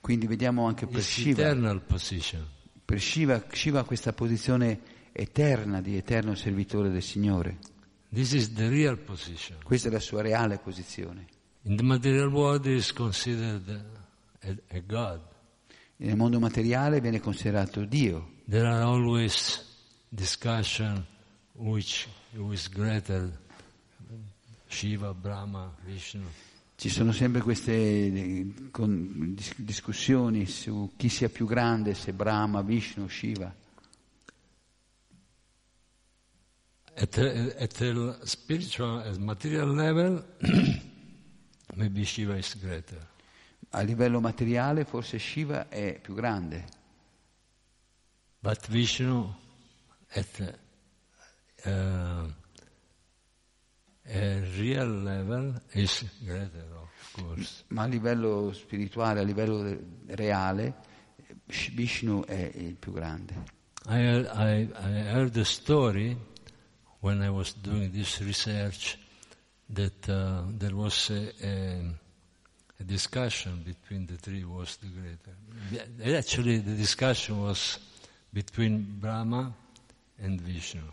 [0.01, 2.45] Quindi vediamo anche per Shiva, eternal position.
[2.85, 4.81] per Shiva, Shiva ha questa posizione
[5.13, 7.59] eterna di eterno servitore del Signore.
[8.13, 9.59] This is the real position.
[9.63, 11.27] Questa è la sua reale posizione.
[11.63, 13.69] In the material world is considered
[14.43, 15.21] a, a God.
[15.99, 18.35] Nel mondo materiale viene considerato Dio.
[18.49, 19.65] There are always
[20.09, 21.05] discussion
[21.55, 23.31] which who is greater,
[24.67, 26.27] Shiva, Brahma, Vishnu.
[26.77, 28.53] Ci sono sempre queste eh,
[29.57, 33.55] discussioni su chi sia più grande, se Brahma, Vishnu, Shiva.
[36.99, 40.23] At at the spiritual, at material level,
[41.75, 43.15] maybe Shiva is greater.
[43.71, 46.65] A livello materiale forse Shiva è più grande,
[48.41, 49.35] But Vishnu,
[50.15, 50.59] at the,
[51.69, 52.33] uh,
[54.09, 57.65] a real level, is greater, of course.
[57.69, 60.75] ma a livello spirituale, a livello reale,
[61.49, 63.35] Sh- Vishnu è il più grande.
[63.89, 66.17] I, I, I heard a story
[67.01, 68.97] when I was doing this research
[69.73, 71.95] that uh, there was a, a,
[72.79, 76.17] a discussion between the three was the greater.
[76.17, 77.79] Actually, the discussion was
[78.31, 79.53] between Brahma
[80.19, 80.93] and Vishnu.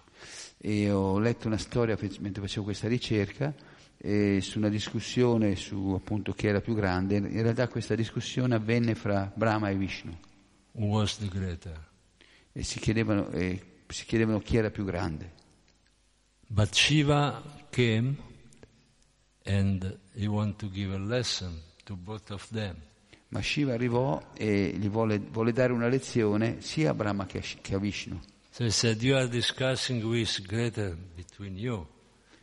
[0.57, 3.53] E ho letto una storia mentre facevo questa ricerca
[3.97, 7.17] eh, su una discussione su appunto chi era più grande.
[7.17, 10.17] In realtà questa discussione avvenne fra Brahma e Vishnu
[10.73, 11.91] Who was the greater?
[12.53, 15.41] e si chiedevano, eh, si chiedevano chi era più grande.
[16.47, 18.15] But Shiva came
[19.45, 22.75] and he wanted to give a lesson to both of them.
[23.29, 27.79] Ma Shiva arrivò e gli volle, volle dare una lezione sia a Brahma che a,
[27.79, 28.19] Vishnu.
[28.51, 31.87] So said, You are discussing who is greater between you,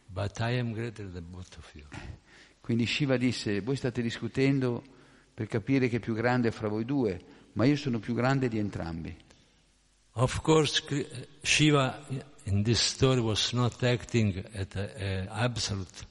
[0.07, 1.86] but I am greater than both of you.
[2.61, 4.82] Quindi Shiva disse, voi state discutendo
[5.32, 7.20] per capire che è più grande fra voi due,
[7.53, 9.16] ma io sono più grande di entrambi.
[10.14, 10.82] Of course,
[11.41, 12.05] Shiva
[12.45, 16.07] in this story was not acting at an absolute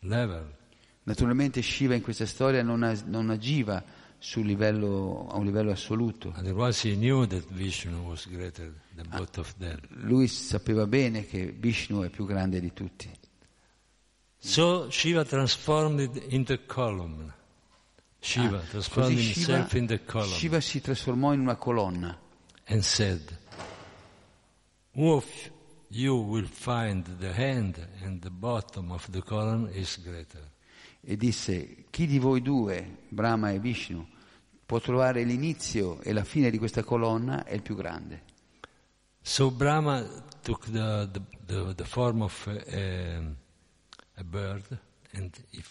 [0.00, 0.60] level.
[1.04, 3.82] Naturalmente Shiva in questa storia non, as- non agiva
[4.36, 6.32] livello- a un livello assoluto.
[9.56, 9.78] Them.
[10.06, 13.10] Lui sapeva bene che Vishnu è più grande di tutti.
[14.38, 16.22] So Shiva transformed
[16.52, 17.32] a column.
[18.20, 22.16] Shiva Ah, transformed Shiva, into a column Shiva si trasformò in una colonna
[22.66, 23.36] and said,
[24.94, 25.26] Who of
[25.88, 30.50] you will find the hand and the bottom of the column is greater?
[31.04, 34.06] E disse, chi di voi due, Brahma e Vishnu,
[34.64, 38.22] può trovare l'inizio e la fine di questa colonna è il più grande.
[39.20, 40.02] So Brahma
[40.42, 43.20] took the, the, the, the form of a,
[44.14, 44.80] a bird
[45.12, 45.62] and he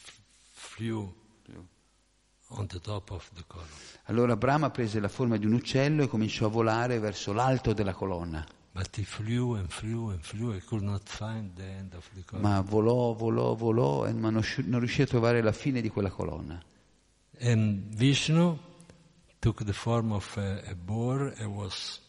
[0.52, 1.14] flew
[2.50, 3.68] on the top of the column.
[4.06, 7.94] Allora Brahma prese la forma di un uccello e cominciò a volare verso l'alto della
[7.94, 10.54] colonna, and flew and flew.
[10.54, 12.44] He could not find the end of the column.
[12.44, 16.62] ma volò, volò, volò, e ma non riuscì a trovare la fine di quella colonna.
[17.40, 18.58] And Vishnu
[19.40, 22.00] took the form of a, a boar and was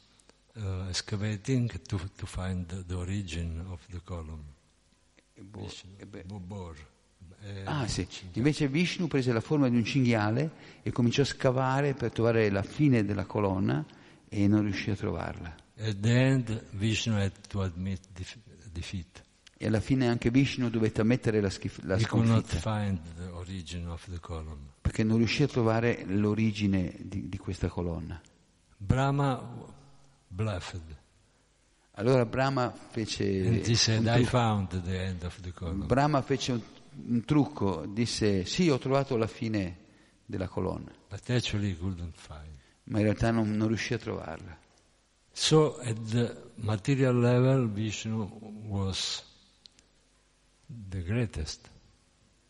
[0.57, 4.45] uh, excavating to, to find the, the origin of the column.
[5.35, 6.77] E boh, Vishnu, e boar,
[7.45, 11.95] eh, Ah sì, invece Vishnu prese la forma di un cinghiale e cominciò a scavare
[11.95, 13.85] per trovare la fine della colonna
[14.29, 15.55] e non riuscì a trovarla.
[15.85, 18.39] At the end, Vishnu had to admit def-
[18.71, 19.23] defeat.
[19.57, 22.59] E alla fine anche Vishnu dovette ammettere la, schif- la sconfitta
[24.81, 28.21] perché non riuscì a trovare l'origine di, di questa colonna.
[28.77, 29.41] Brahma
[30.29, 30.97] bluffed.
[31.93, 34.29] Allora Brahma fece said, un I trucco.
[34.29, 35.87] found the end of the column.
[35.87, 36.61] Brahma fece un,
[37.07, 39.79] un trucco, disse sì ho trovato la fine
[40.25, 40.91] della colonna,
[42.85, 44.59] ma in realtà non, non riuscì a trovarla.
[45.33, 48.29] So at the material level, Vishnu
[48.69, 49.23] was
[50.69, 51.69] the greatest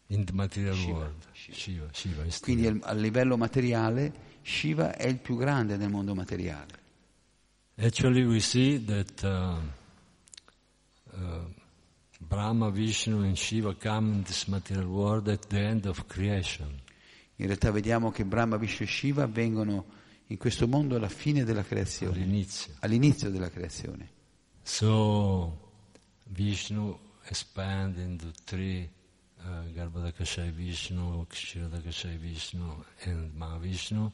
[0.08, 1.26] in the material world.
[1.32, 4.12] Shiva, Shiva the Quindi al- a livello materiale
[4.42, 6.80] Shiva è il più grande nel mondo materiale.
[7.76, 9.56] Actually, we see that uh,
[11.14, 11.44] uh,
[12.18, 16.80] Brahma, Vishnu, and Shiva come in this material world at the end of creation.
[17.36, 19.84] In realtà vediamo che Brahma, Vishnu e Shiva vengono
[20.32, 22.74] in questo mondo alla fine della creazione, all'inizio.
[22.80, 24.10] all'inizio della creazione.
[24.62, 25.72] So
[26.28, 28.90] Vishnu expand into three
[29.44, 34.10] uh, Garbhodakashai Vishnu, Kshirodakashai Vishnu, and Mahavishnu.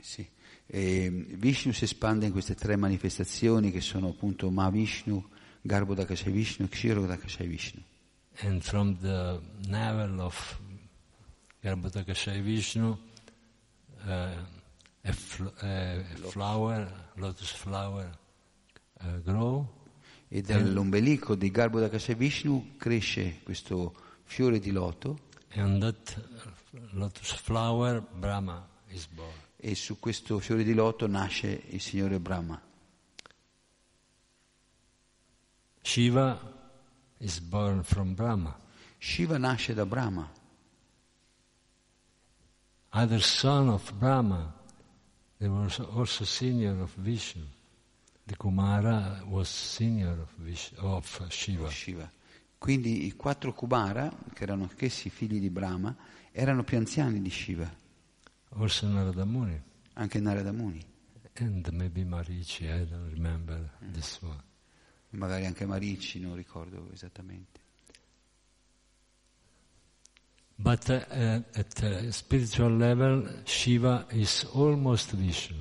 [0.00, 0.26] Sì.
[0.66, 5.28] E Vishnu si espande in queste tre manifestazioni che sono appunto Mahavishnu,
[5.60, 7.82] Garbhodakashai Vishnu e Kshirodakashai Vishnu.
[8.42, 10.58] And from the navel of
[11.60, 12.96] Garbhodakashai Vishnu,
[14.06, 14.28] uh,
[15.02, 18.10] a, fl- a flower, lotus flower,
[19.00, 19.78] uh, grow,
[20.32, 25.18] E dall'ombelico di Garbhodakashai Vishnu cresce questo fiore di loto
[25.54, 29.28] and that uh, lotus flower, Brahma is born.
[29.56, 32.62] e su questo fiore di loto nasce il Signore Brahma.
[35.82, 36.38] Shiva
[37.18, 38.56] is born from Brahma.
[38.98, 40.30] Shiva nasce da Brahma,
[42.92, 44.52] Other son of Brahma,
[45.38, 47.44] they were also senior of Vishnu.
[48.26, 51.70] The Kumara was senior of, Vish- of Shiva.
[51.70, 52.10] Shiva.
[52.58, 55.94] Quindi i quattro Kumara, che erano anch'essi figli di Brahma,
[56.32, 57.72] erano più anziani di Shiva,
[58.50, 59.60] Also Narada Muni.
[59.94, 60.84] anche Narada Muni,
[61.34, 64.42] And maybe Marichi, I don't remember this one.
[65.10, 67.59] magari anche Marici, non ricordo esattamente.
[70.62, 75.56] But uh, at uh, spiritual level, Shiva is almost Vishnu.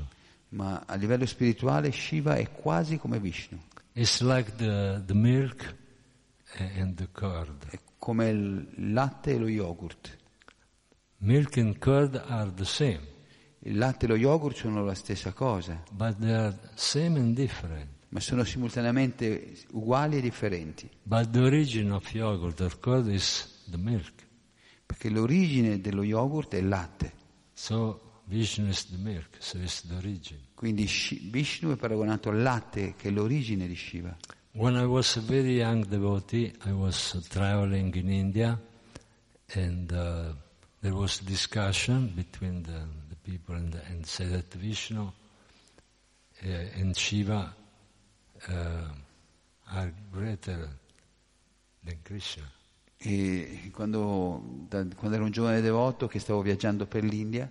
[0.50, 3.58] Ma a livello spirituale Shiva è quasi come Vishnu,
[3.94, 5.74] It's like the, the milk
[6.58, 7.68] and the curd.
[7.70, 10.18] è come il latte e lo yogurt.
[11.20, 13.00] Milk and curd are the same,
[13.60, 17.88] Il latte e lo yogurt sono la stessa cosa, but they are same and different.
[18.10, 23.78] ma sono simultaneamente uguali e differenti, But the origin of yogurt or curd is the
[23.78, 24.28] milk.
[24.90, 27.14] Perché l'origine dello yogurt è il latte.
[27.54, 30.40] So Vishnu is the milk, so it's the origin.
[30.56, 30.90] Quindi
[31.30, 34.18] Vishnu è paragonato al latte, che è l'origine di Shiva.
[34.54, 38.60] When I was a very young devotee, I was uh, traveling in India,
[39.54, 40.34] and uh,
[40.82, 46.48] there was discussion between the, the people and, and said that Vishnu uh,
[46.80, 47.54] and Shiva
[48.48, 48.54] uh,
[49.72, 50.68] are greater
[51.84, 52.46] than Krishna.
[53.02, 57.50] E quando, da- quando ero un giovane devoto che stavo viaggiando per l'India,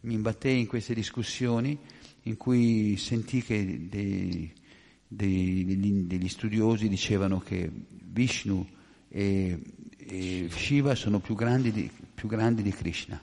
[0.00, 1.78] mi imbattei in queste discussioni
[2.22, 4.52] in cui sentii che dei-
[5.06, 8.66] dei- degli, degli studiosi dicevano che Vishnu
[9.08, 9.60] e,
[9.96, 13.22] e Shiva sono più grandi, di, più grandi di Krishna.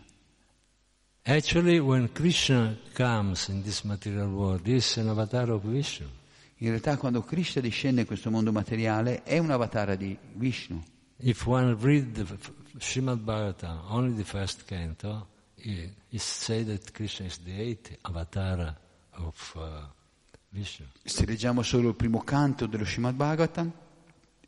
[1.24, 6.08] Actually, when Krishna comes in this material world, he is an avatar of Vishnu.
[6.60, 10.82] In realtà quando Krishna discende in questo mondo materiale è un avatara di Vishnu.
[11.18, 12.26] If one read the
[12.78, 18.76] Srimad Bhagavatam, only the first canto, it said that Krishna is the eighth avatar
[19.18, 19.88] of uh,
[20.52, 20.86] Vishnu.
[21.04, 23.72] Se leggiamo solo il primo canto dello Srimad Bhagavatam,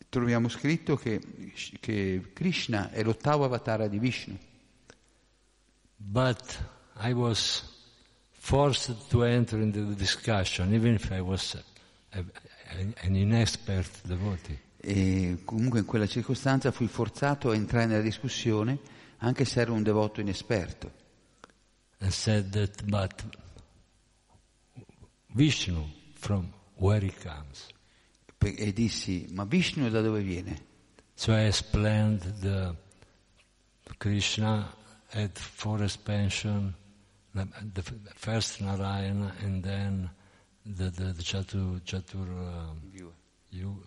[0.10, 1.22] troviamo scritto che,
[1.80, 4.38] che Krishna è l'ottavo avatara di Vishnu.
[5.96, 6.60] But
[7.02, 7.64] I was
[8.32, 11.58] forced to enter into the discussion, even if I was
[12.12, 14.66] an inexpert devotee.
[14.80, 18.80] E comunque in quella circostanza fui forzato a entrare nella discussione,
[19.20, 20.92] anche se ero un devoto inesperto.
[22.00, 23.24] And said that, but
[25.34, 27.68] Vishnu, from where he comes.
[28.40, 30.66] E dissi, ma Vishnu da dove viene?
[31.16, 32.76] So I explained the
[33.98, 34.72] Krishna
[35.10, 36.76] had four expansion,
[37.34, 37.84] the
[38.16, 40.10] first Narayana and then
[40.64, 43.12] the, the, the Chatur, Chatur, um, Viua,
[43.50, 43.84] Yu-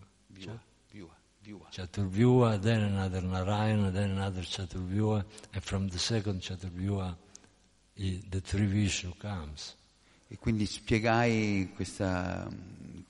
[0.91, 1.69] viua, viua.
[1.71, 7.17] Chaturvyuha, then another Narayana, then another Chaturvyuha, and from the second Chaturvyuha,
[7.95, 9.77] the three Vishnu comes.
[10.29, 12.49] E quindi spiegai questa,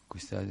[0.07, 0.45] questa-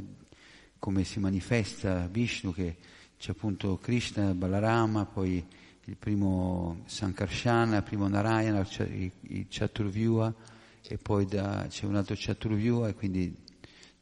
[0.77, 2.77] come si manifesta Vishnu, che
[3.17, 5.45] c'è appunto Krishna, Balarama, poi
[5.85, 10.33] il primo Sankarsana, il primo Narayana, il Chaturvyuha,
[10.83, 13.35] e poi da- c'è un altro Chaturvyuha, e quindi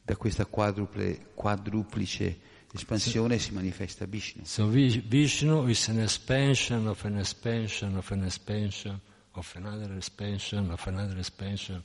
[0.04, 2.40] da questa quadruple, quadruplice
[2.74, 4.44] espansione si manifesta Vishnu.
[4.44, 9.00] So Vi- Vishnu is an expansion of an expansion of an expansion
[9.32, 11.82] of another expansion of another expansion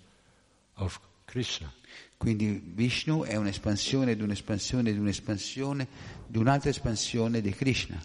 [0.74, 1.72] of Krishna.
[2.16, 5.86] Quindi Vishnu è un'espansione di un'espansione di un'espansione
[6.26, 8.02] di un'altra espansione di Krishna.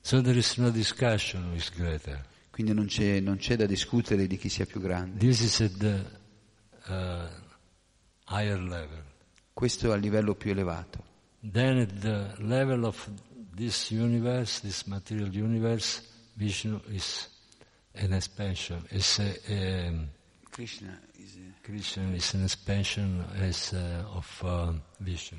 [0.00, 2.24] So there is no discussion who is greater.
[2.50, 5.18] Quindi non c'è, non c'è da discutere di chi sia più grande.
[5.18, 6.04] This is at the
[6.88, 7.28] uh,
[8.26, 9.02] higher level.
[9.52, 11.10] Questo è a livello più elevato.
[11.42, 13.08] Then at the level of
[13.54, 16.02] this universe, this material universe,
[16.36, 17.28] Vishnu is
[17.94, 18.82] an expansion.
[18.90, 20.08] Is a, um,
[20.50, 25.38] Krishna is- Krishna is an expansion as, uh, of uh, Vishnu.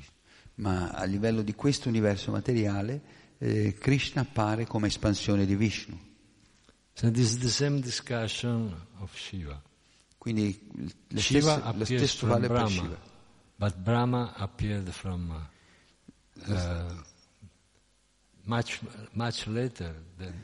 [0.56, 3.00] ma a livello di questo universo materiale
[3.38, 5.98] eh, Krishna appare come espansione di Vishnu.
[6.92, 9.60] So this is the same discussion of Shiva.
[10.16, 10.52] Quindi
[11.16, 12.98] Shiva stesso, lo stesso vale per Brahma, Shiva.
[13.56, 15.48] but Brahma appeared from
[16.48, 16.92] uh,
[18.44, 18.80] much
[19.12, 19.94] much later.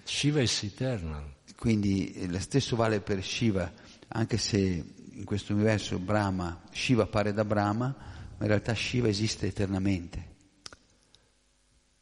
[0.04, 1.34] Shiva is eternal.
[1.56, 3.70] Quindi eh, lo stesso vale per Shiva,
[4.08, 9.46] anche se in questo universo Brahma, Shiva appare da Brahma, ma in realtà Shiva esiste
[9.46, 10.28] eternamente.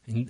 [0.05, 0.29] In,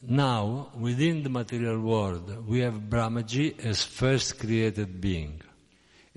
[0.00, 5.40] now, within the material world, we have Brahmaji as first created being.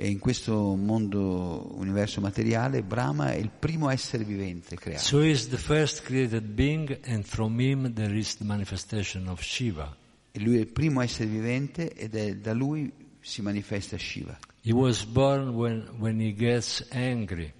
[0.01, 5.03] E in questo mondo, universo materiale, Brahma è il primo essere vivente creato.
[5.03, 9.95] So is the first created being, and from him there is the manifestation of Shiva.
[10.31, 14.39] E lui è il primo essere vivente ed è da lui si manifesta Shiva.
[14.63, 17.53] He was born when, when he gets angry.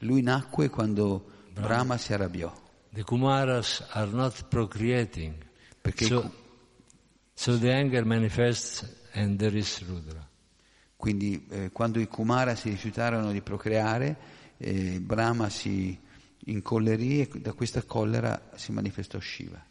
[0.00, 1.24] Lui nacque quando
[1.54, 2.54] Brahma si arrabbiò,
[2.90, 5.36] The Kumaras are not procreating.
[5.80, 6.32] perché So,
[7.32, 10.27] so the anger manifests and there is Rudra.
[10.98, 14.16] Quindi eh, quando i Kumara si rifiutarono di procreare,
[14.56, 15.96] eh, Brahma si
[16.46, 19.64] incollerì e da questa collera si manifestò Shiva.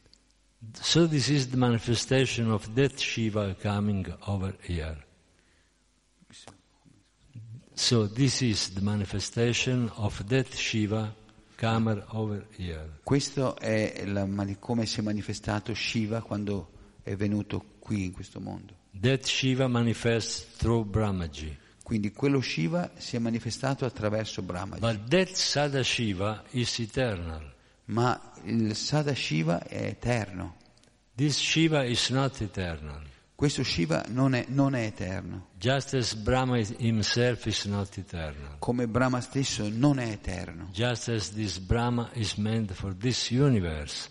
[0.80, 5.06] So this is the manifestation of that Shiva coming over here.
[7.74, 11.14] So this is the manifestation of that Shiva
[11.58, 13.00] coming over here.
[13.04, 14.26] Questo è la
[14.60, 16.72] come si è manifestato Shiva quando
[17.04, 18.86] è venuto qui in questo mondo.
[19.02, 21.56] That Shiva manifests through Brahmaji.
[21.84, 24.78] Quindi quello Shiva si è manifestato attraverso Brahma.
[24.78, 27.56] But that Sada Shiva is eternal.
[27.86, 30.56] Ma il Sadashiva è eterno.
[31.16, 33.02] This Shiva is not eternal.
[33.34, 35.50] Questo Shiva non è, non è eterno.
[35.58, 38.58] Just as Brahma himself is not eternal.
[38.60, 40.70] Come Brahma stesso non è eterno.
[40.74, 44.10] Just as this Brahma is meant for this universe.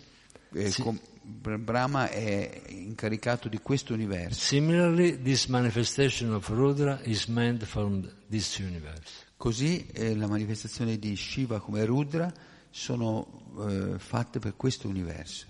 [0.53, 4.39] Eh, com- Brahma è incaricato di questo universo.
[4.39, 7.89] Similarly, this manifestation of Rudra is meant for
[8.29, 9.25] this universe.
[9.35, 12.31] Così eh, la manifestazione di Shiva come Rudra
[12.69, 15.45] sono eh, fatte per questo universo.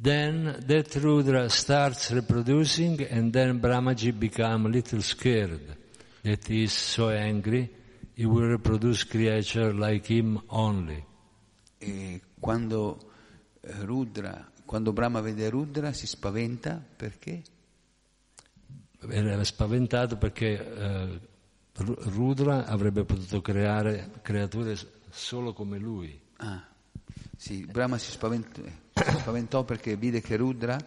[0.00, 5.76] Then that Rudra starts reproducing and then Brahmaji become a little scared
[6.22, 7.70] that he is so angry
[8.14, 11.04] he will reproduce creature like him only.
[11.78, 12.98] E quando
[13.60, 17.42] eh, Rudra, quando Brahma vede Rudra si spaventa perché?
[19.08, 21.20] Era spaventato perché eh,
[21.74, 24.76] Ru- Rudra avrebbe potuto creare creature
[25.10, 26.20] solo come lui.
[26.38, 26.66] Ah,
[27.36, 30.78] sì, Brahma si spaventò, si spaventò perché vide che Rudra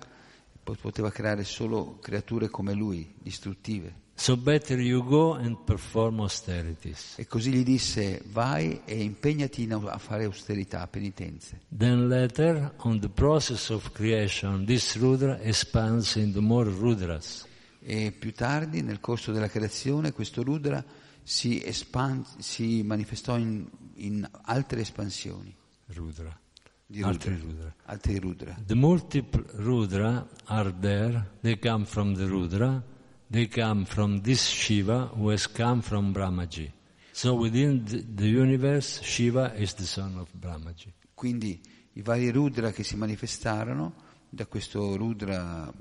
[0.62, 4.08] po- poteva creare solo creature come lui, distruttive.
[4.20, 7.16] So better you go and perform austerities.
[7.18, 11.62] E così gli disse, vai e impegnati a fare austerità, penitenze.
[11.70, 17.48] Then later, on the process of creation, this Rudra expands into more Rudras.
[17.80, 20.84] E più tardi, nel corso della creazione, questo Rudra
[21.24, 23.66] si, espan- si manifestò in,
[23.96, 25.56] in altre espansioni
[25.94, 26.38] Rudra.
[26.86, 27.74] di Altri Rudra, Rudra.
[27.86, 28.58] altri Rudra.
[28.66, 31.26] The multiple Rudra are there.
[31.40, 32.84] They come from the Rudra.
[33.32, 36.72] They come from this Shiva who has come from Brahmaji.
[37.12, 40.92] So within the, universe, Shiva is the son of Brahmaji.
[41.14, 41.62] Quindi
[41.94, 43.94] i vari Rudra che si manifestarono
[44.30, 45.74] da questo Rudra eh,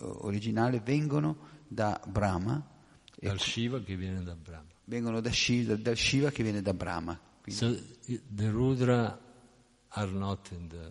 [0.00, 1.36] originale vengono
[1.68, 2.60] da Brahma,
[3.18, 4.68] Dal Shiva che viene da Brahma.
[4.84, 7.18] vengono da Shiva, dal Shiva che viene da Brahma.
[7.42, 7.78] Quindi So
[8.34, 9.18] the Rudra
[9.90, 10.90] are not in the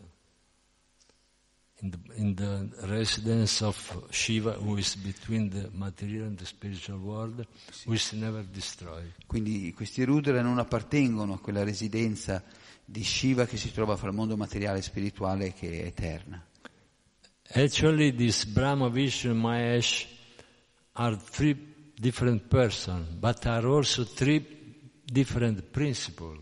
[1.82, 7.00] in the, in the residence of Shiva, who is between the material and the spiritual
[7.00, 7.46] world,
[7.86, 9.14] who is never destroyed.
[9.26, 12.42] Quindi questi Rudra non appartengono a quella residenza
[12.86, 16.44] di Shiva che si trova fra il mondo materiale e spirituale che è eterna.
[17.54, 20.08] Actually, this Brahma, Vishnu, Mahesh
[20.94, 21.56] are three
[21.96, 24.44] different persons, but are also three
[25.04, 26.40] different principles.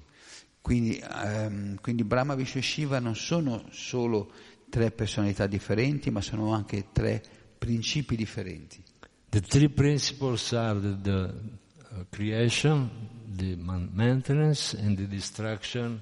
[0.62, 4.32] Quindi, ehm, quindi Brahma, Vishnu e Shiva non sono solo
[4.74, 7.22] tre personalità differenti, ma sono anche tre
[7.60, 8.84] principi differenti.
[9.30, 11.34] The three principles are the, the
[11.92, 12.90] uh, creation,
[13.36, 16.02] the maintenance, and the destruction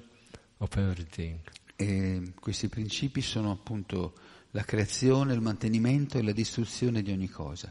[0.56, 1.38] of everything.
[1.76, 4.14] E questi principi sono appunto
[4.52, 7.70] la creazione, il mantenimento e la distruzione di ogni cosa.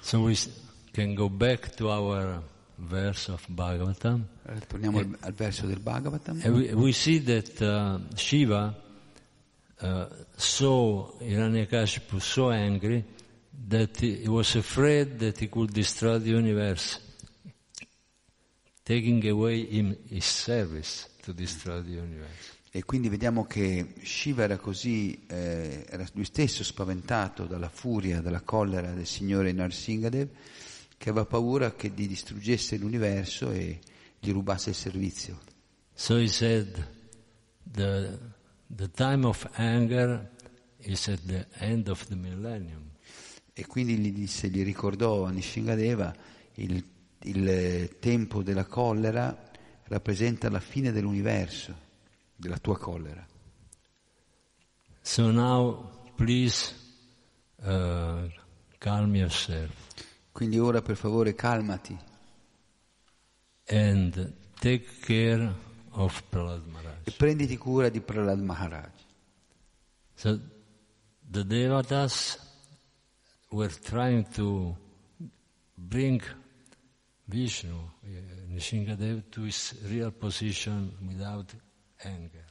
[0.00, 0.34] So we
[0.92, 2.42] can go back to our
[2.82, 4.24] verse of Bhagavatam.
[4.46, 6.40] Eh, Torniamo al, al verso del Bhagavatam.
[6.44, 8.74] We, we see that uh, Shiva
[9.80, 10.06] uh,
[10.36, 13.04] saw Hiranyakashipu so angry
[13.68, 16.98] that he, he was afraid that he could destroy the universe,
[18.84, 22.60] taking away him, his service to destroy the universe.
[22.74, 28.40] E quindi vediamo che Shiva era così, eh, era lui stesso spaventato dalla furia, dalla
[28.40, 30.28] collera del signore Narsingadev,
[31.02, 33.80] che aveva paura che gli distruggesse l'universo e
[34.20, 35.36] gli rubasse il servizio.
[35.94, 36.80] So he said,
[37.64, 38.16] the,
[38.68, 40.30] the time of anger
[40.78, 42.92] is at the end of the millennium.
[43.52, 46.14] E quindi gli disse, gli ricordò a Nishingadeva
[46.54, 46.84] il,
[47.22, 49.50] il eh, tempo della collera
[49.88, 51.76] rappresenta la fine dell'universo,
[52.36, 53.26] della tua collera.
[55.00, 56.72] So now, please
[57.56, 58.30] uh,
[58.78, 59.90] calm yourself
[60.32, 61.96] Quindi ora per favore calmati
[63.66, 65.52] and take care
[65.90, 67.16] of Prahlad e Maharaj.
[67.16, 68.90] prenditi cura di Prahlad Maharaj.
[70.14, 70.40] So
[71.30, 72.38] the devatas
[73.50, 74.76] were trying to
[75.74, 76.22] bring
[77.24, 78.08] Vishnu, uh,
[78.48, 81.54] Nishingadev, to his real position without
[81.98, 82.44] anger.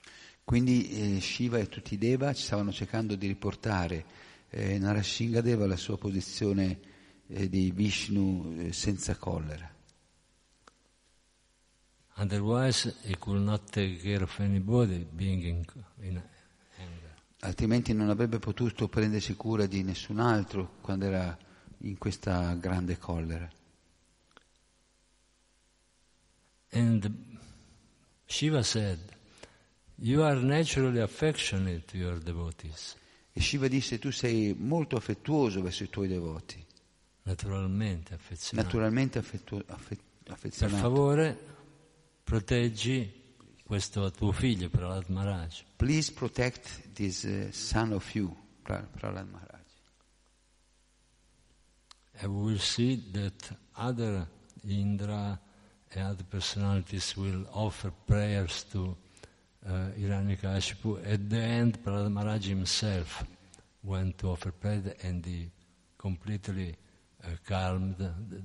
[0.44, 4.06] Quindi eh, Shiva e tutti i Deva ci stavano cercando di riportare
[4.50, 6.91] eh, Narashingadeva alla sua posizione eh,
[7.50, 9.70] di Vishnu eh, senza collera.
[12.16, 15.66] Otherwise, he could not take care of anybody being in,
[16.02, 16.22] in
[16.78, 17.14] anger.
[17.40, 21.38] Altrimenti non avrebbe potuto prendersi cura di nessun altro quando era
[21.80, 23.50] in questa grande collera.
[26.74, 27.12] And
[28.26, 29.00] Shiva said,
[29.96, 32.96] You are naturally affectionate to your devotees.
[33.34, 36.61] E Shiva disse tu sei molto affettuoso verso i tuoi devoti,
[37.24, 38.68] Naturalmente affezionato.
[38.68, 40.82] naturalmente affettu- affe- Per affezionato.
[40.82, 41.38] favore,
[42.24, 43.20] proteggi
[43.64, 45.62] questo tuo figlio, Prahlad Maharaj.
[45.78, 49.50] Please protect this uh, son of you, Pra- Prahlad Maharaj.
[52.22, 54.28] And we will see that other
[54.68, 55.40] Indra
[55.94, 58.96] and other personalities will offer prayers to
[59.66, 61.00] uh, Hiranyakashipu.
[61.06, 63.24] At the end, Prahlad Maharaj himself
[63.84, 65.50] went to offer prayer and he
[65.98, 66.76] completely
[67.24, 67.96] uh, calmed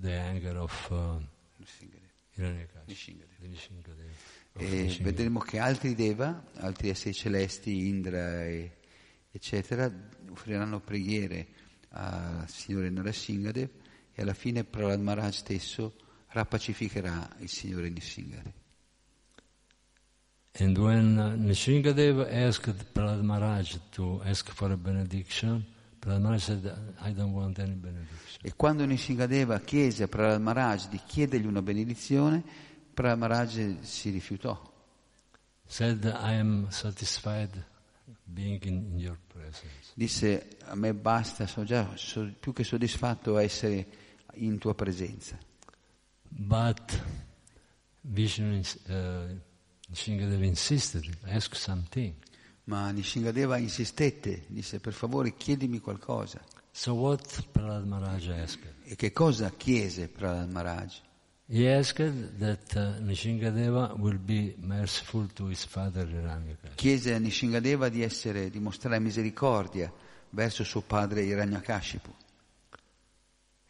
[0.01, 1.19] the, anger of uh,
[2.39, 5.03] E Nishingadeva.
[5.03, 8.77] vedremo che altri Deva, altri esseri celesti, Indra e,
[9.31, 9.91] eccetera,
[10.31, 11.47] offriranno preghiere
[11.91, 13.71] al Signore Narasimhadev
[14.13, 15.95] e alla fine Prahlad Maharaj stesso
[16.29, 18.53] rappacificherà il Signore Nishingadev.
[20.59, 25.67] And when uh, Nishingadeva asked Prahlad Maharaj to ask for a benediction,
[28.43, 32.45] E quando Nishingadeva chiese a Prahlad Maharaj di chiedergli una benedizione,
[32.95, 34.75] Prahlad Maharaj si rifiutò.
[35.67, 37.51] Said, I am satisfied
[38.23, 39.91] being in, in your presence.
[39.95, 43.87] Disse, a me basta, sono già so- più che soddisfatto a essere
[44.35, 45.37] in tua presenza.
[46.29, 47.03] But
[48.03, 49.41] Vishnu, uh,
[49.89, 52.15] Nishingadeva insisted, ask something.
[52.69, 56.43] Ma Nishingadeva insistette, disse, per favore chiedimi qualcosa.
[56.73, 58.75] So what Prahlad Maharaj asked?
[58.83, 61.01] E che cosa chiese Prahlad Maharaj?
[61.49, 66.75] He asked that uh, Nishingadeva will be merciful to his father Hiranyakashipu.
[66.75, 69.93] Chiese a Nishingadeva di, essere, di mostrare misericordia
[70.31, 72.13] verso suo padre Hiranyakashipu.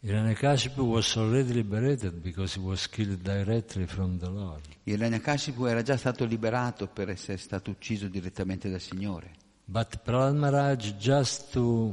[0.07, 4.61] Hiranyakashipu was already liberated because he was killed directly from the Lord.
[4.85, 9.33] Hiranyakashipu era già stato liberato per essere stato ucciso direttamente dal Signore.
[9.65, 11.93] But Prahlad Maharaj, just to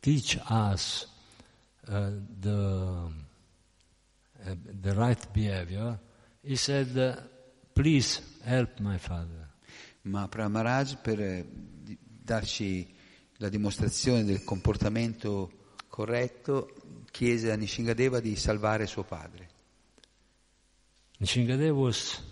[0.00, 1.06] teach us
[1.88, 3.10] uh, the,
[4.46, 5.98] uh, the right behavior,
[6.40, 7.20] he said, uh,
[7.74, 9.46] please help my father.
[10.04, 11.46] ma Pramaharaj per eh,
[12.00, 12.90] darci
[13.36, 15.50] la dimostrazione del comportamento
[15.88, 16.72] corretto
[17.10, 19.48] chiese a Nishingadeva di salvare suo padre.
[21.18, 22.22] Nishingadeva was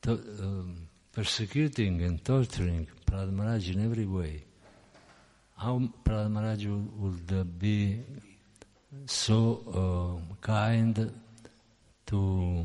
[0.00, 4.44] to, um, persecuting and torturing Prahlad Maharaj in every way.
[5.54, 8.04] How Prahlad Maharaj would, be
[9.06, 11.12] so uh, kind
[12.04, 12.64] to,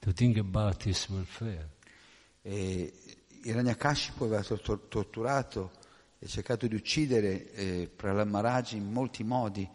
[0.00, 1.68] to think about his welfare?
[2.42, 2.92] E
[3.44, 5.70] Hiranyakashipu aveva tor- torturato
[6.18, 9.68] e cercato di uccidere eh, Prahlad Maharaj in molti modi.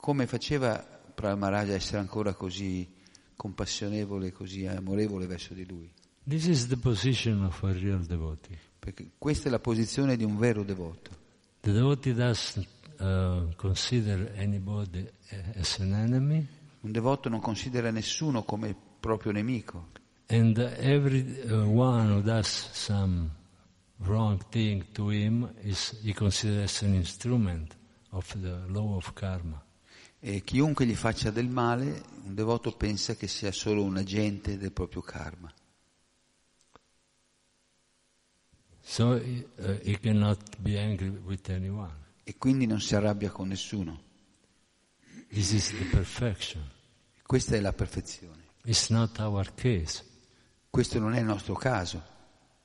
[0.00, 0.78] Come faceva
[1.14, 2.88] Prahlad Maharaj a essere ancora così
[3.36, 5.92] compassionevole, così amorevole verso di lui?
[6.26, 8.58] This is the position of a real devotee.
[8.78, 11.10] Perché questa è la posizione di un vero devoto.
[11.60, 12.66] The devotee doesn't
[12.98, 15.06] uh, consider anybody
[15.54, 16.46] as an enemy,
[16.80, 19.96] Un devoto non considera nessuno come proprio nemico
[20.30, 23.30] and every uh, one who does some
[24.00, 27.74] wrong thing to him is he considers an instrument
[28.12, 29.62] of the law of karma.
[30.20, 34.72] E chiunque gli faccia del male, un devoto pensa che sia solo un agente del
[34.72, 35.52] proprio karma.
[38.80, 42.06] So uh, he cannot be angry with anyone.
[42.24, 44.02] E quindi non si arrabbia con nessuno.
[45.28, 46.66] This is the perfection.
[47.22, 48.46] Questa è la perfezione.
[48.64, 50.04] It's not our case.
[50.70, 52.02] Questo non è il nostro caso.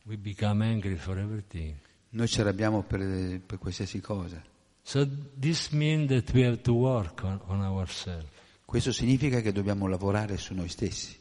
[0.06, 1.78] We become angry for everything.
[2.10, 4.42] Noi ci arrabbiamo per, per qualsiasi cosa.
[4.84, 8.27] So this means that we have to work on, on ourselves.
[8.65, 11.18] Questo significa che dobbiamo lavorare su noi stessi.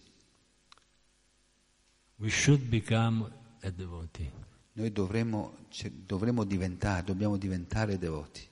[2.17, 3.31] We should become
[3.61, 4.31] a devotee.
[4.73, 5.59] Noi dovremmo,
[6.07, 8.49] dovremmo diventare, dobbiamo diventare devoti.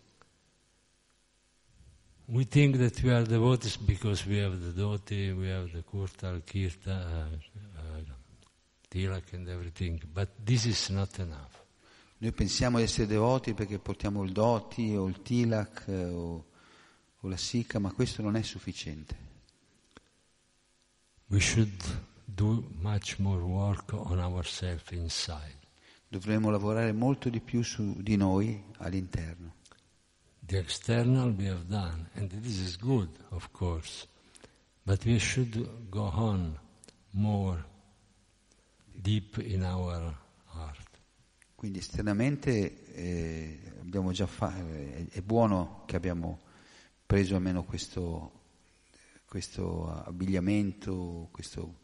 [2.26, 6.40] We think that we are devotees because we have the dhoti, we have the kurta,
[6.44, 7.36] kirta, uh,
[7.76, 8.02] uh,
[8.88, 10.00] tilak and everything.
[10.12, 11.59] But this is not enough.
[12.22, 16.44] Noi pensiamo di essere devoti perché portiamo il doti o il tilak eh, o,
[17.18, 19.28] o la sikha, ma questo non è sufficiente.
[21.28, 21.82] We should
[22.26, 25.56] do much more work on ourselves inside.
[26.08, 29.54] Dovremmo lavorare molto di più su di noi all'interno.
[30.44, 34.06] The external we have done, and this is good, of course,
[34.82, 36.58] but we should go on
[37.12, 37.64] more
[38.92, 40.28] deep in our.
[41.60, 46.40] Quindi esternamente eh, abbiamo già fa- eh, è buono che abbiamo
[47.04, 48.32] preso almeno questo,
[49.26, 51.80] questo abbigliamento, questo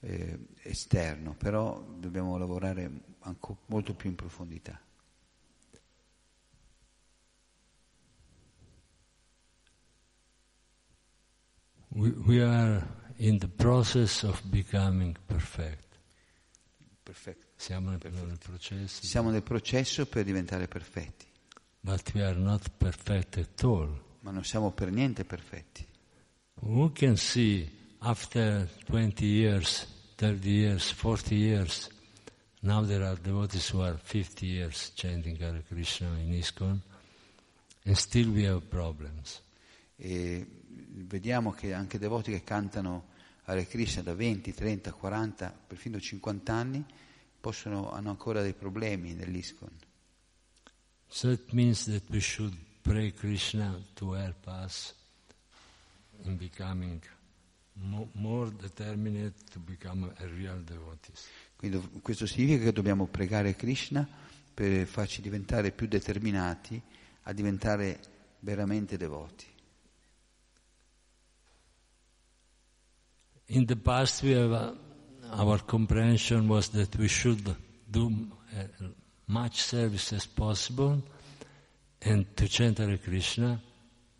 [0.00, 4.80] eh, esterno, però dobbiamo lavorare anco- molto più in profondità.
[11.90, 12.82] We, we are
[13.18, 15.98] in the process of becoming perfect.
[17.04, 17.51] Perfetto.
[17.62, 21.26] Siamo nel, nel processo, Siamo nel processo per diventare perfetti,
[21.78, 24.02] but we are not perfect at all.
[24.22, 25.86] ma non siamo per niente perfetti.
[26.54, 29.86] Who can see after 20 years,
[30.16, 31.88] 30 years, 40 years,
[32.62, 36.80] now there are devotees who are 50 years chanting Hare Krishna in ISKCON,
[37.84, 39.40] and still we have problems.
[39.94, 40.44] E
[40.94, 43.10] vediamo che anche devoti che cantano
[43.44, 46.84] Hare Krishna da 20, 30, 40, perfino 50 anni,
[47.42, 49.70] possono, hanno ancora dei problemi nell'ISKCON.
[51.08, 54.94] So it means that we should pray Krishna to help us
[56.22, 57.02] in becoming
[57.74, 61.26] mo- more determined to become a real devotees.
[61.56, 64.08] Quindi questo significa che dobbiamo pregare Krishna
[64.54, 66.80] per farci diventare più determinati
[67.22, 68.00] a diventare
[68.38, 69.46] veramente devoti.
[73.46, 74.76] In the past, we have, uh,
[75.32, 77.56] our comprehension was that we should
[77.90, 78.06] do
[78.56, 78.86] uh,
[79.26, 81.02] much service as possible
[82.00, 83.60] and to chant Hare Krishna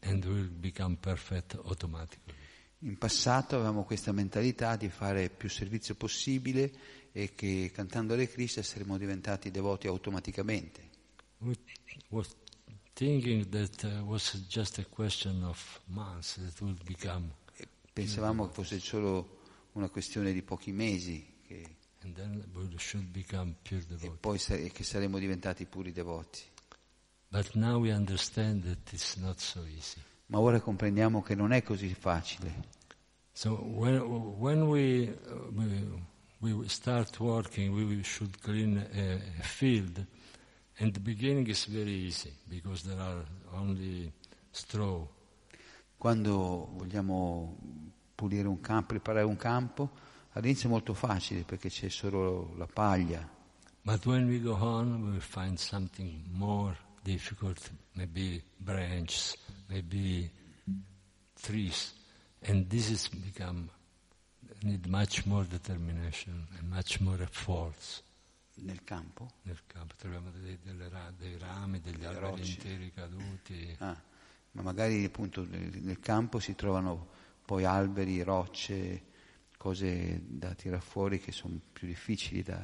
[0.03, 2.35] and we'll become perfect automatically.
[2.81, 6.73] In passato avevamo questa mentalità di fare più servizio possibile
[7.13, 10.91] e che cantando le Krishna saremmo diventati devoti automaticamente.
[11.39, 11.55] We
[12.09, 12.35] was
[12.95, 17.31] thinking that uh, was just a question of months that will become,
[17.93, 19.42] pensavamo che fosse solo
[19.73, 24.55] una questione di pochi mesi che- and then we should become pure e poi sa-
[24.57, 26.41] e che saremmo diventati puri devoti.
[27.29, 30.01] But now we understand that it's not so easy.
[30.27, 32.69] Ma ora comprendiamo che non è così facile.
[33.33, 33.99] So when,
[34.39, 35.17] when we,
[35.53, 40.05] we, we start working, we should clean a, a field.
[40.79, 44.13] And the beginning is very easy because there are only
[44.51, 45.07] straw.
[45.97, 47.92] Quando vogliamo
[48.23, 49.91] pulire un campo, preparare un campo,
[50.35, 53.29] all'inizio è molto facile perché c'è solo la paglia
[53.85, 59.37] But when we go on, we will find something more difficult, maybe branches,
[59.67, 60.31] maybe
[61.35, 61.93] trees.
[62.47, 63.69] And this has become,
[64.63, 68.05] need much more determination and much more efforts.
[68.55, 69.29] Nel campo?
[69.43, 73.75] Nel campo troviamo dei, delle ra- dei rami, degli alberi interi caduti.
[73.79, 74.01] Ah,
[74.53, 77.09] ma magari appunto nel campo si trovano
[77.53, 79.03] poi alberi, rocce,
[79.59, 82.59] cose da tirar fuori che sono più difficili da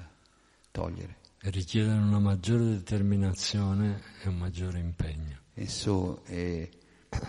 [0.71, 1.17] togliere.
[1.43, 5.37] e richiedono una maggiore determinazione e un maggiore impegno.
[5.57, 6.71] And so eh,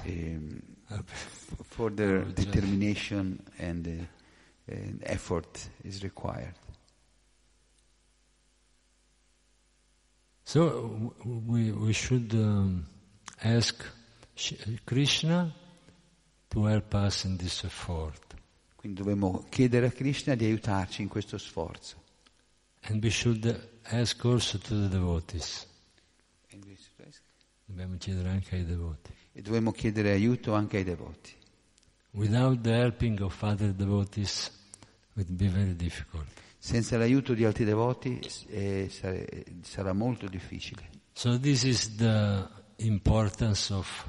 [0.06, 1.04] Eh,
[1.64, 6.56] further determination and uh, and effort is required.
[10.46, 12.86] So we, we should um,
[13.42, 13.84] ask
[14.36, 14.54] Sh-
[14.86, 15.54] Krishna
[16.50, 18.36] to help us in this effort.
[18.76, 21.96] Quindi dobbiamo chiedere a Krishna di aiutarci in questo sforzo.
[22.82, 25.68] And we should ask also to the devotees.
[27.66, 29.14] Dobbiamo chiedere anche ai devoti.
[29.34, 31.36] E dobbiamo chiedere aiuto anche ai devoti.
[32.12, 36.26] Without the helping of other devotees, it would be very difficult.
[36.58, 40.90] Senza l'aiuto di altri devoti eh, sare- sarà molto difficile.
[41.14, 44.08] So this is the importance of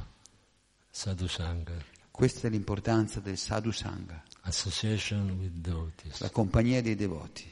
[0.89, 1.75] sadhu sangha,
[2.21, 4.23] Questa è l'importanza del sadhu sangha,
[6.19, 7.51] la compagnia dei devoti.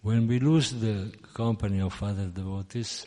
[0.00, 3.06] When we lose the company of other devotees,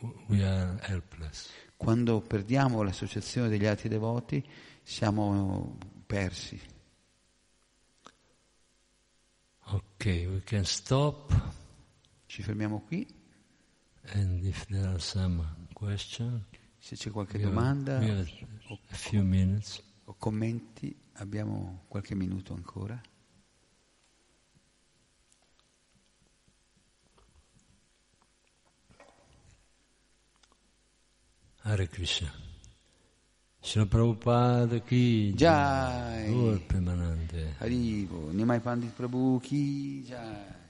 [0.00, 1.50] w- we are helpless.
[1.76, 4.44] Quando perdiamo l'associazione degli altri devoti
[4.82, 6.60] siamo persi.
[9.68, 11.32] Okay, we can stop,
[12.26, 13.06] Ci fermiamo qui.
[14.14, 16.42] and if there are some questions,
[16.86, 19.82] Se c'è qualche domanda minutes.
[20.04, 23.00] o commenti, abbiamo qualche minuto ancora.
[31.62, 32.32] Hare Krishna.
[33.58, 36.30] Srila Prabhupada ki Jai.
[36.30, 37.56] Gaur Premanande.
[37.58, 40.65] Arrivo, Nimai Pandit Prabhu chi già.